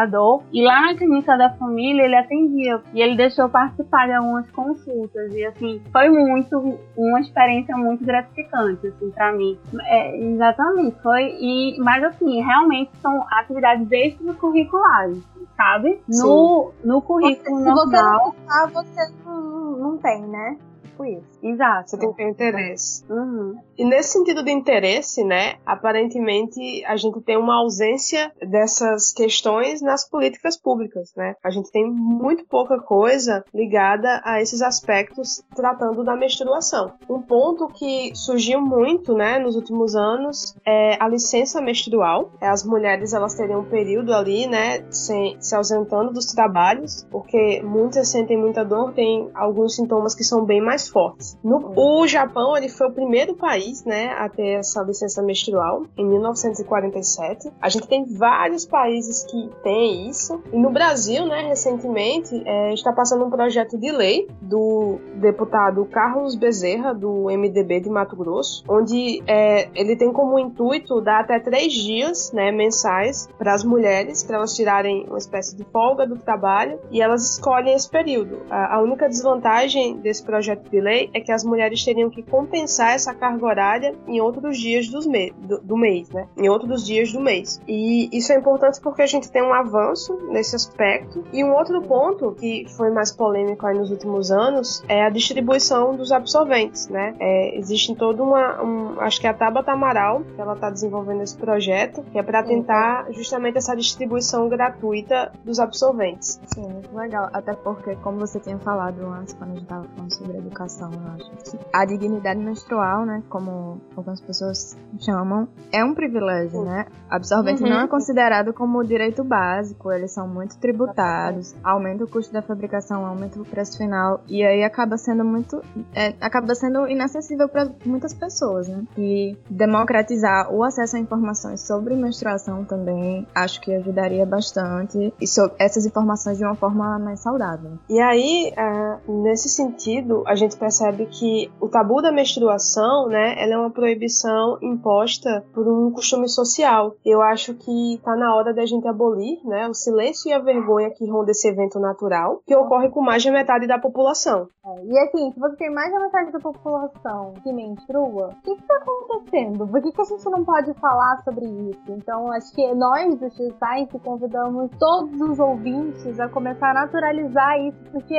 E 0.51 0.63
lá 0.63 0.81
na 0.81 0.95
clínica 0.95 1.37
da 1.37 1.49
família 1.51 2.03
ele 2.03 2.15
atendia. 2.15 2.81
E 2.93 3.01
ele 3.01 3.15
deixou 3.15 3.49
participar 3.49 4.07
de 4.07 4.13
algumas 4.13 4.49
consultas. 4.51 5.33
E 5.33 5.45
assim, 5.45 5.81
foi 5.91 6.09
muito 6.09 6.79
uma 6.97 7.19
experiência 7.19 7.75
muito 7.77 8.03
gratificante, 8.05 8.87
assim, 8.87 9.09
para 9.11 9.31
mim. 9.33 9.57
É, 9.83 10.17
exatamente, 10.17 10.95
foi. 11.01 11.35
E, 11.39 11.77
mas 11.79 12.03
assim, 12.03 12.41
realmente 12.41 12.91
são 13.01 13.25
atividades 13.31 13.87
extracurriculares, 13.91 15.23
sabe? 15.55 16.01
No, 16.07 16.71
no 16.83 17.01
currículo 17.01 17.57
Se 17.57 17.63
você 17.63 17.69
não 17.69 17.75
normal. 17.75 18.35
gostar, 18.47 18.67
você 18.73 19.13
não, 19.25 19.71
não 19.77 19.97
tem, 19.97 20.21
né? 20.27 20.57
Tipo 20.99 21.05
isso. 21.05 21.39
Exato. 21.41 21.89
Você 21.89 21.97
tem 21.97 22.11
que 22.11 22.17
ter 22.17 22.29
interesse. 22.29 23.03
Uhum. 23.09 23.57
E 23.77 23.85
nesse 23.85 24.09
sentido 24.09 24.43
de 24.43 24.51
interesse, 24.51 25.23
né, 25.23 25.55
aparentemente 25.65 26.83
a 26.85 26.97
gente 26.97 27.21
tem 27.21 27.37
uma 27.37 27.61
ausência 27.61 28.31
dessas 28.41 29.13
questões 29.13 29.81
nas 29.81 30.07
políticas 30.07 30.57
públicas, 30.57 31.13
né? 31.15 31.35
A 31.43 31.49
gente 31.49 31.71
tem 31.71 31.89
muito 31.89 32.45
pouca 32.45 32.79
coisa 32.79 33.43
ligada 33.53 34.21
a 34.25 34.41
esses 34.41 34.61
aspectos 34.61 35.41
tratando 35.55 36.03
da 36.03 36.15
menstruação. 36.15 36.91
Um 37.09 37.21
ponto 37.21 37.67
que 37.67 38.11
surgiu 38.13 38.59
muito, 38.59 39.13
né, 39.13 39.39
nos 39.39 39.55
últimos 39.55 39.95
anos 39.95 40.55
é 40.65 41.01
a 41.01 41.07
licença 41.07 41.61
menstrual. 41.61 42.31
As 42.41 42.65
mulheres 42.65 43.13
elas 43.13 43.35
teriam 43.35 43.61
um 43.61 43.69
período 43.69 44.13
ali, 44.13 44.47
né, 44.47 44.83
sem, 44.89 45.39
se 45.39 45.55
ausentando 45.55 46.11
dos 46.11 46.25
trabalhos, 46.27 47.07
porque 47.09 47.61
muitas 47.63 48.09
sentem 48.09 48.37
muita 48.37 48.65
dor, 48.65 48.93
tem 48.93 49.29
alguns 49.33 49.75
sintomas 49.75 50.13
que 50.13 50.23
são 50.23 50.43
bem 50.43 50.61
mais 50.61 50.88
fortes. 50.89 51.37
No, 51.43 51.73
o 51.75 52.07
Japão 52.07 52.55
ele 52.57 52.69
foi 52.69 52.87
o 52.87 52.91
primeiro 52.91 53.35
país, 53.35 53.83
né, 53.85 54.09
a 54.17 54.27
ter 54.29 54.59
essa 54.59 54.81
licença 54.83 55.21
menstrual 55.21 55.83
em 55.97 56.05
1947. 56.05 57.51
A 57.61 57.69
gente 57.69 57.87
tem 57.87 58.05
vários 58.05 58.65
países 58.65 59.23
que 59.23 59.49
têm 59.63 60.09
isso. 60.09 60.41
E 60.51 60.59
no 60.59 60.69
Brasil, 60.69 61.25
né, 61.25 61.47
recentemente, 61.47 62.41
é, 62.45 62.73
está 62.73 62.91
passando 62.91 63.25
um 63.25 63.29
projeto 63.29 63.77
de 63.77 63.91
lei 63.91 64.27
do 64.41 64.99
deputado 65.15 65.85
Carlos 65.85 66.35
Bezerra, 66.35 66.93
do 66.93 67.25
MDB 67.25 67.81
de 67.81 67.89
Mato 67.89 68.15
Grosso, 68.15 68.63
onde 68.67 69.21
é, 69.27 69.69
ele 69.75 69.95
tem 69.95 70.11
como 70.11 70.39
intuito 70.39 71.01
dar 71.01 71.21
até 71.21 71.39
três 71.39 71.73
dias, 71.73 72.31
né, 72.31 72.51
mensais 72.51 73.27
para 73.37 73.53
as 73.53 73.63
mulheres, 73.63 74.23
para 74.23 74.37
elas 74.37 74.55
tirarem 74.55 75.05
uma 75.07 75.17
espécie 75.17 75.55
de 75.55 75.63
folga 75.65 76.05
do 76.05 76.17
trabalho 76.17 76.79
e 76.91 77.01
elas 77.01 77.33
escolhem 77.33 77.73
esse 77.73 77.89
período. 77.89 78.39
A, 78.49 78.75
a 78.75 78.81
única 78.81 79.07
desvantagem 79.07 79.97
desse 79.97 80.23
projeto 80.23 80.69
de 80.69 80.78
lei 80.81 81.09
é 81.13 81.19
que 81.19 81.31
as 81.31 81.43
mulheres 81.43 81.83
teriam 81.83 82.09
que 82.09 82.23
compensar 82.23 82.93
essa 82.93 83.13
carga 83.13 83.45
horária 83.45 83.95
em 84.07 84.19
outros 84.21 84.57
dias 84.57 84.89
me 85.05 85.31
do, 85.31 85.59
do 85.59 85.77
mês, 85.77 86.09
né? 86.09 86.27
Em 86.37 86.49
outros 86.49 86.85
dias 86.85 87.11
do 87.11 87.19
mês. 87.19 87.61
E 87.67 88.09
isso 88.15 88.31
é 88.31 88.37
importante 88.37 88.79
porque 88.81 89.01
a 89.01 89.07
gente 89.07 89.31
tem 89.31 89.41
um 89.41 89.53
avanço 89.53 90.17
nesse 90.29 90.55
aspecto. 90.55 91.23
E 91.31 91.43
um 91.43 91.53
outro 91.53 91.81
ponto 91.81 92.31
que 92.33 92.65
foi 92.75 92.89
mais 92.89 93.11
polêmico 93.11 93.65
aí 93.65 93.77
nos 93.77 93.91
últimos 93.91 94.31
anos 94.31 94.83
é 94.87 95.03
a 95.03 95.09
distribuição 95.09 95.95
dos 95.95 96.11
absorventes, 96.11 96.87
né? 96.87 97.15
É, 97.19 97.57
existe 97.57 97.95
toda 97.95 98.23
uma, 98.23 98.61
um, 98.61 99.01
acho 99.01 99.19
que 99.19 99.27
é 99.27 99.29
a 99.29 99.33
Tabata 99.33 99.71
Amaral, 99.71 100.21
que 100.35 100.41
ela 100.41 100.53
está 100.53 100.69
desenvolvendo 100.69 101.21
esse 101.21 101.37
projeto, 101.37 102.03
que 102.11 102.17
é 102.17 102.23
para 102.23 102.43
tentar 102.43 103.11
justamente 103.11 103.57
essa 103.57 103.75
distribuição 103.75 104.47
gratuita 104.49 105.31
dos 105.43 105.59
absorventes. 105.59 106.39
Sim, 106.47 106.61
muito 106.61 106.95
legal. 106.95 107.29
Até 107.33 107.53
porque, 107.53 107.95
como 107.97 108.19
você 108.19 108.39
tinha 108.39 108.57
falado 108.59 109.01
antes, 109.07 109.33
quando 109.33 109.51
a 109.51 109.55
gente 109.55 109.65
tava 109.65 109.85
falando 109.95 110.13
sobre 110.13 110.37
educação, 110.37 110.68
eu 110.77 111.11
acho 111.13 111.57
a 111.73 111.85
dignidade 111.85 112.39
menstrual, 112.39 113.05
né, 113.05 113.23
como 113.29 113.79
algumas 113.95 114.19
pessoas 114.21 114.77
chamam, 114.99 115.47
é 115.71 115.83
um 115.83 115.93
privilégio, 115.93 116.63
né? 116.63 116.85
Absorvente 117.09 117.63
Uhum. 117.63 117.69
não 117.69 117.79
é 117.81 117.87
considerado 117.87 118.53
como 118.53 118.83
direito 118.83 119.23
básico, 119.23 119.91
eles 119.91 120.11
são 120.11 120.27
muito 120.27 120.57
tributados, 120.57 121.55
aumenta 121.63 122.03
o 122.03 122.07
custo 122.07 122.31
da 122.33 122.41
fabricação, 122.41 123.05
aumenta 123.05 123.39
o 123.39 123.45
preço 123.45 123.77
final, 123.77 124.21
e 124.27 124.43
aí 124.43 124.63
acaba 124.63 124.97
sendo 124.97 125.23
muito. 125.23 125.61
é, 125.95 126.13
acaba 126.21 126.53
sendo 126.55 126.87
inacessível 126.87 127.47
para 127.49 127.69
muitas 127.85 128.13
pessoas, 128.13 128.67
né? 128.67 128.83
E 128.97 129.35
democratizar 129.49 130.51
o 130.53 130.63
acesso 130.63 130.95
a 130.97 130.99
informações 130.99 131.61
sobre 131.65 131.95
menstruação 131.95 132.63
também 132.65 133.25
acho 133.33 133.61
que 133.61 133.73
ajudaria 133.73 134.25
bastante 134.25 135.13
e 135.19 135.27
so- 135.27 135.51
essas 135.59 135.85
informações 135.85 136.37
de 136.37 136.43
uma 136.43 136.55
forma 136.55 136.97
mais 136.99 137.19
saudável. 137.21 137.71
E 137.89 137.99
aí, 137.99 138.53
ah, 138.57 138.97
nesse 139.07 139.47
sentido, 139.49 140.23
a 140.27 140.35
gente 140.35 140.48
percebe 140.55 141.05
que 141.07 141.51
o 141.59 141.67
tabu 141.67 142.01
da 142.01 142.11
menstruação, 142.11 143.07
né, 143.07 143.35
ela 143.37 143.53
é 143.53 143.57
uma 143.57 143.71
proibição 143.71 144.57
imposta 144.61 145.43
por 145.53 145.67
um 145.67 145.91
costume 145.91 146.27
social. 146.27 146.93
Eu 147.05 147.21
acho 147.21 147.53
que 147.53 147.99
tá 148.03 148.15
na 148.15 148.35
hora 148.35 148.53
da 148.53 148.65
gente 148.65 148.87
abolir, 148.87 149.39
né, 149.45 149.67
o 149.67 149.73
silêncio 149.73 150.29
e 150.29 150.33
a 150.33 150.39
vergonha 150.39 150.89
que 150.91 151.09
ronda 151.09 151.31
esse 151.31 151.47
evento 151.47 151.79
natural, 151.79 152.41
que 152.45 152.55
ocorre 152.55 152.89
com 152.89 153.01
mais 153.01 153.23
de 153.23 153.31
metade 153.31 153.67
da 153.67 153.79
população. 153.79 154.47
É, 154.65 154.85
E 154.85 154.99
assim, 154.99 155.31
se 155.31 155.39
você 155.39 155.55
tem 155.55 155.73
mais 155.73 155.91
da 155.91 155.99
metade 155.99 156.31
da 156.31 156.39
população 156.39 157.33
que 157.43 157.51
menstrua, 157.51 158.29
o 158.29 158.41
que 158.43 158.51
está 158.51 158.75
acontecendo? 158.75 159.67
Por 159.67 159.81
que, 159.81 159.91
que 159.91 160.01
a 160.01 160.05
gente 160.05 160.25
não 160.29 160.43
pode 160.43 160.73
falar 160.75 161.21
sobre 161.23 161.45
isso? 161.45 161.81
Então, 161.89 162.31
acho 162.31 162.53
que 162.53 162.73
nós 162.73 163.15
do 163.15 163.25
X-Science 163.25 163.99
convidamos 163.99 164.69
todos 164.79 165.19
os 165.21 165.39
ouvintes 165.39 166.19
a 166.19 166.27
começar 166.29 166.71
a 166.71 166.85
naturalizar 166.85 167.59
isso, 167.61 167.77
porque, 167.91 168.17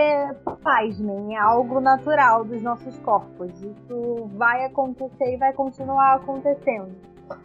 pasmem, 0.62 1.36
é 1.36 1.38
algo 1.38 1.80
natural 1.80 2.19
dos 2.44 2.62
nossos 2.62 2.98
corpos. 3.00 3.50
Isso 3.62 4.28
vai 4.34 4.64
acontecer 4.64 5.34
e 5.34 5.36
vai 5.36 5.52
continuar 5.52 6.16
acontecendo. 6.16 6.94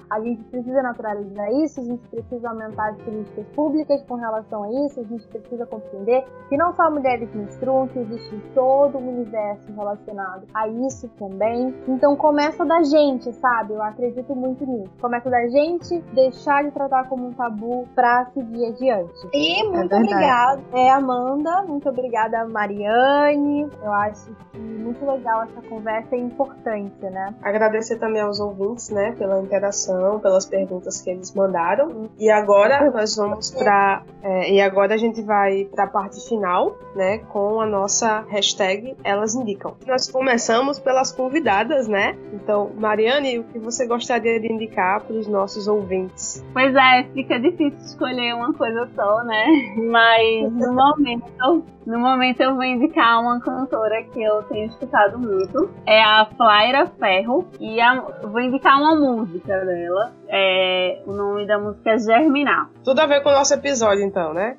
A 0.09 0.19
gente 0.19 0.43
precisa 0.45 0.81
naturalizar 0.81 1.51
isso, 1.53 1.81
a 1.81 1.83
gente 1.83 2.07
precisa 2.07 2.49
aumentar 2.49 2.89
as 2.89 2.97
políticas 3.01 3.45
públicas 3.55 4.03
com 4.03 4.15
relação 4.15 4.63
a 4.63 4.85
isso, 4.85 4.99
a 4.99 5.03
gente 5.03 5.27
precisa 5.27 5.65
compreender 5.65 6.25
que 6.49 6.57
não 6.57 6.73
só 6.73 6.89
mulheres 6.89 7.33
menstruam, 7.33 7.87
que 7.87 7.99
existe 7.99 8.41
todo 8.53 8.97
um 8.97 9.09
universo 9.09 9.71
relacionado 9.73 10.43
a 10.53 10.67
isso 10.67 11.07
também. 11.17 11.73
Então 11.87 12.15
começa 12.15 12.65
da 12.65 12.83
gente, 12.83 13.31
sabe? 13.33 13.73
Eu 13.73 13.81
acredito 13.81 14.35
muito 14.35 14.65
nisso. 14.65 14.91
Começa 15.01 15.29
da 15.29 15.47
gente 15.47 15.99
deixar 16.13 16.63
de 16.63 16.71
tratar 16.71 17.07
como 17.07 17.27
um 17.27 17.33
tabu 17.33 17.87
pra 17.95 18.25
seguir 18.33 18.65
adiante. 18.67 19.27
E 19.33 19.63
muito 19.63 19.89
verdade. 19.89 20.03
obrigada, 20.03 20.61
é, 20.73 20.89
Amanda, 20.91 21.63
muito 21.63 21.89
obrigada, 21.89 22.45
Mariane. 22.45 23.69
Eu 23.81 23.91
acho 23.91 24.35
que 24.51 24.59
muito 24.59 25.05
legal 25.05 25.43
essa 25.43 25.61
conversa 25.67 26.15
é 26.15 26.19
importante, 26.19 27.03
né? 27.03 27.33
Agradecer 27.41 27.97
também 27.97 28.21
aos 28.21 28.39
ouvintes, 28.39 28.89
né, 28.89 29.13
pela 29.17 29.41
interação, 29.41 29.74
pelas 30.21 30.45
perguntas 30.45 31.01
que 31.01 31.09
eles 31.09 31.33
mandaram. 31.33 32.09
E 32.17 32.29
agora 32.29 32.91
nós 32.91 33.15
vamos 33.15 33.51
para 33.51 34.03
e 34.49 34.59
agora 34.59 34.95
a 34.95 34.97
gente 34.97 35.21
vai 35.21 35.65
para 35.65 35.83
a 35.83 35.87
parte 35.87 36.19
final, 36.27 36.75
né, 36.95 37.19
com 37.29 37.61
a 37.61 37.65
nossa 37.65 38.21
hashtag 38.27 38.95
Elas 39.03 39.35
Indicam. 39.35 39.75
Nós 39.85 40.09
começamos 40.09 40.79
pelas 40.79 41.11
convidadas, 41.11 41.87
né? 41.87 42.17
Então, 42.33 42.71
Mariane, 42.75 43.39
o 43.39 43.43
que 43.43 43.59
você 43.59 43.85
gostaria 43.85 44.39
de 44.39 44.51
indicar 44.51 45.01
para 45.01 45.15
os 45.15 45.27
nossos 45.27 45.67
ouvintes? 45.67 46.43
Pois 46.53 46.73
é, 46.75 47.03
fica 47.13 47.39
difícil 47.39 47.79
escolher 47.79 48.33
uma 48.33 48.53
coisa 48.53 48.89
só, 48.95 49.23
né? 49.23 49.45
Mas 49.89 50.51
no 50.51 50.73
momento, 50.73 51.63
no 51.85 51.99
momento 51.99 52.41
eu 52.41 52.55
vou 52.55 52.63
indicar 52.63 53.21
uma 53.21 53.39
cantora 53.39 54.03
que 54.11 54.21
eu 54.21 54.43
tenho 54.43 54.67
escutado 54.67 55.17
muito. 55.19 55.69
É 55.85 56.01
a 56.03 56.25
Flaira 56.37 56.87
Ferro. 56.99 57.45
E 57.59 57.79
a- 57.79 58.01
vou 58.23 58.39
indicar 58.41 58.77
uma 58.79 58.95
música 58.95 59.63
dela. 59.65 60.11
É, 60.27 61.01
o 61.05 61.13
nome 61.13 61.45
da 61.45 61.59
música 61.59 61.91
é 61.91 61.97
Germinar. 61.99 62.69
Tudo 62.83 62.99
a 62.99 63.05
ver 63.05 63.21
com 63.21 63.29
o 63.29 63.33
nosso 63.33 63.53
episódio, 63.53 64.03
então, 64.03 64.33
né? 64.33 64.57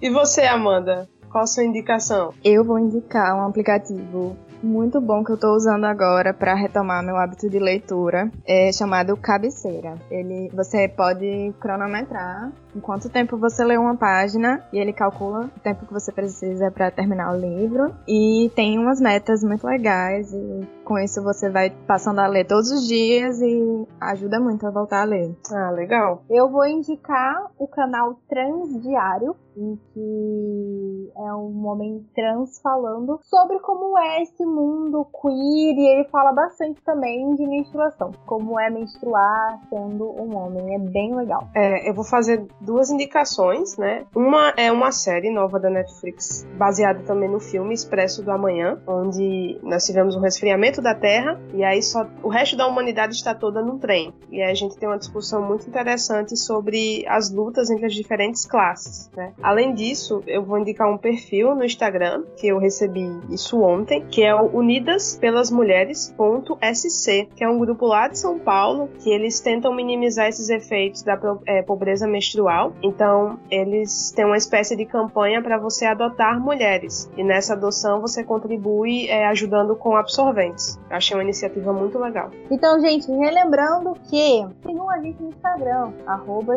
E 0.00 0.10
você, 0.10 0.42
Amanda? 0.42 1.08
Qual 1.30 1.44
a 1.44 1.46
sua 1.46 1.64
indicação? 1.64 2.32
Eu 2.42 2.64
vou 2.64 2.78
indicar 2.78 3.36
um 3.36 3.46
aplicativo 3.46 4.36
muito 4.62 5.00
bom 5.00 5.22
que 5.22 5.30
eu 5.30 5.36
tô 5.38 5.52
usando 5.54 5.84
agora 5.84 6.32
para 6.34 6.52
retomar 6.54 7.04
meu 7.04 7.16
hábito 7.16 7.48
de 7.48 7.58
leitura, 7.60 8.28
é 8.46 8.72
chamado 8.72 9.16
Cabeceira. 9.16 9.94
Ele, 10.10 10.50
você 10.52 10.88
pode 10.88 11.52
cronometrar 11.60 12.50
em 12.74 12.80
quanto 12.80 13.08
tempo 13.08 13.36
você 13.36 13.64
lê 13.64 13.76
uma 13.76 13.96
página 13.96 14.64
e 14.72 14.78
ele 14.78 14.92
calcula 14.92 15.50
o 15.56 15.60
tempo 15.60 15.86
que 15.86 15.92
você 15.92 16.12
precisa 16.12 16.70
para 16.70 16.90
terminar 16.90 17.32
o 17.32 17.38
livro 17.38 17.94
e 18.06 18.50
tem 18.54 18.78
umas 18.78 19.00
metas 19.00 19.42
muito 19.42 19.66
legais 19.66 20.32
e 20.32 20.66
com 20.84 20.98
isso 20.98 21.22
você 21.22 21.50
vai 21.50 21.70
passando 21.86 22.20
a 22.20 22.26
ler 22.26 22.46
todos 22.46 22.70
os 22.70 22.86
dias 22.86 23.40
e 23.40 23.86
ajuda 24.00 24.40
muito 24.40 24.66
a 24.66 24.70
voltar 24.70 25.02
a 25.02 25.04
ler. 25.04 25.36
Ah, 25.52 25.70
legal. 25.70 26.22
Eu 26.30 26.48
vou 26.48 26.66
indicar 26.66 27.50
o 27.58 27.66
canal 27.66 28.18
Transdiário, 28.28 29.36
em 29.56 29.78
que 29.92 31.12
é 31.16 31.34
um 31.34 31.66
homem 31.66 32.06
trans 32.14 32.60
falando 32.62 33.18
sobre 33.24 33.58
como 33.60 33.98
é 33.98 34.22
esse 34.22 34.44
mundo 34.46 35.06
queer 35.20 35.76
e 35.76 35.86
ele 35.86 36.04
fala 36.08 36.32
bastante 36.32 36.82
também 36.82 37.34
de 37.34 37.46
menstruação, 37.46 38.12
como 38.24 38.58
é 38.58 38.70
menstruar 38.70 39.60
sendo 39.68 40.10
um 40.10 40.36
homem, 40.36 40.74
é 40.74 40.78
bem 40.78 41.14
legal. 41.14 41.48
É, 41.54 41.88
eu 41.88 41.94
vou 41.94 42.04
fazer 42.04 42.46
duas 42.60 42.90
indicações, 42.90 43.76
né? 43.76 44.04
Uma 44.14 44.52
é 44.56 44.70
uma 44.70 44.92
série 44.92 45.30
nova 45.30 45.58
da 45.58 45.70
Netflix, 45.70 46.46
baseada 46.56 47.00
também 47.00 47.28
no 47.28 47.40
filme 47.40 47.74
Expresso 47.74 48.22
do 48.22 48.30
Amanhã, 48.30 48.80
onde 48.86 49.58
nós 49.62 49.84
tivemos 49.84 50.16
um 50.16 50.20
resfriamento 50.20 50.82
da 50.82 50.94
Terra 50.94 51.40
e 51.54 51.62
aí 51.62 51.82
só 51.82 52.06
o 52.22 52.28
resto 52.28 52.56
da 52.56 52.66
humanidade 52.66 53.14
está 53.14 53.34
toda 53.34 53.62
num 53.62 53.78
trem. 53.78 54.12
E 54.30 54.42
aí 54.42 54.50
a 54.50 54.54
gente 54.54 54.76
tem 54.76 54.88
uma 54.88 54.98
discussão 54.98 55.42
muito 55.42 55.68
interessante 55.68 56.36
sobre 56.36 57.04
as 57.06 57.30
lutas 57.30 57.70
entre 57.70 57.86
as 57.86 57.94
diferentes 57.94 58.44
classes, 58.44 59.10
né? 59.16 59.32
Além 59.42 59.74
disso, 59.74 60.22
eu 60.26 60.44
vou 60.44 60.58
indicar 60.58 60.88
um 60.88 60.98
perfil 60.98 61.54
no 61.54 61.64
Instagram 61.64 62.24
que 62.36 62.48
eu 62.48 62.58
recebi 62.58 63.08
isso 63.30 63.60
ontem, 63.60 64.04
que 64.06 64.22
é 64.22 64.34
o 64.34 64.56
Unidas 64.56 65.16
pelas 65.20 65.50
Mulheres.sc, 65.50 67.28
que 67.36 67.44
é 67.44 67.48
um 67.48 67.58
grupo 67.58 67.86
lá 67.86 68.08
de 68.08 68.18
São 68.18 68.38
Paulo 68.38 68.88
que 68.98 69.10
eles 69.10 69.40
tentam 69.40 69.74
minimizar 69.74 70.28
esses 70.28 70.48
efeitos 70.48 71.02
da 71.02 71.18
eh, 71.46 71.62
pobreza 71.62 72.06
menstrual. 72.06 72.47
Então, 72.82 73.38
eles 73.50 74.12
têm 74.12 74.24
uma 74.24 74.36
espécie 74.36 74.76
de 74.76 74.84
campanha 74.84 75.42
para 75.42 75.58
você 75.58 75.86
adotar 75.86 76.40
mulheres. 76.40 77.10
E 77.16 77.24
nessa 77.24 77.54
adoção 77.54 78.00
você 78.00 78.24
contribui 78.24 79.08
eh, 79.08 79.26
ajudando 79.26 79.74
com 79.76 79.96
absorventes. 79.96 80.78
Eu 80.90 80.96
achei 80.96 81.16
uma 81.16 81.22
iniciativa 81.22 81.72
muito 81.72 81.98
legal. 81.98 82.30
Então, 82.50 82.80
gente, 82.80 83.10
relembrando 83.10 83.94
que 84.08 84.46
sigam 84.64 84.90
a 84.90 84.98
gente 85.00 85.22
no 85.22 85.28
Instagram, 85.28 85.92
arroba 86.06 86.56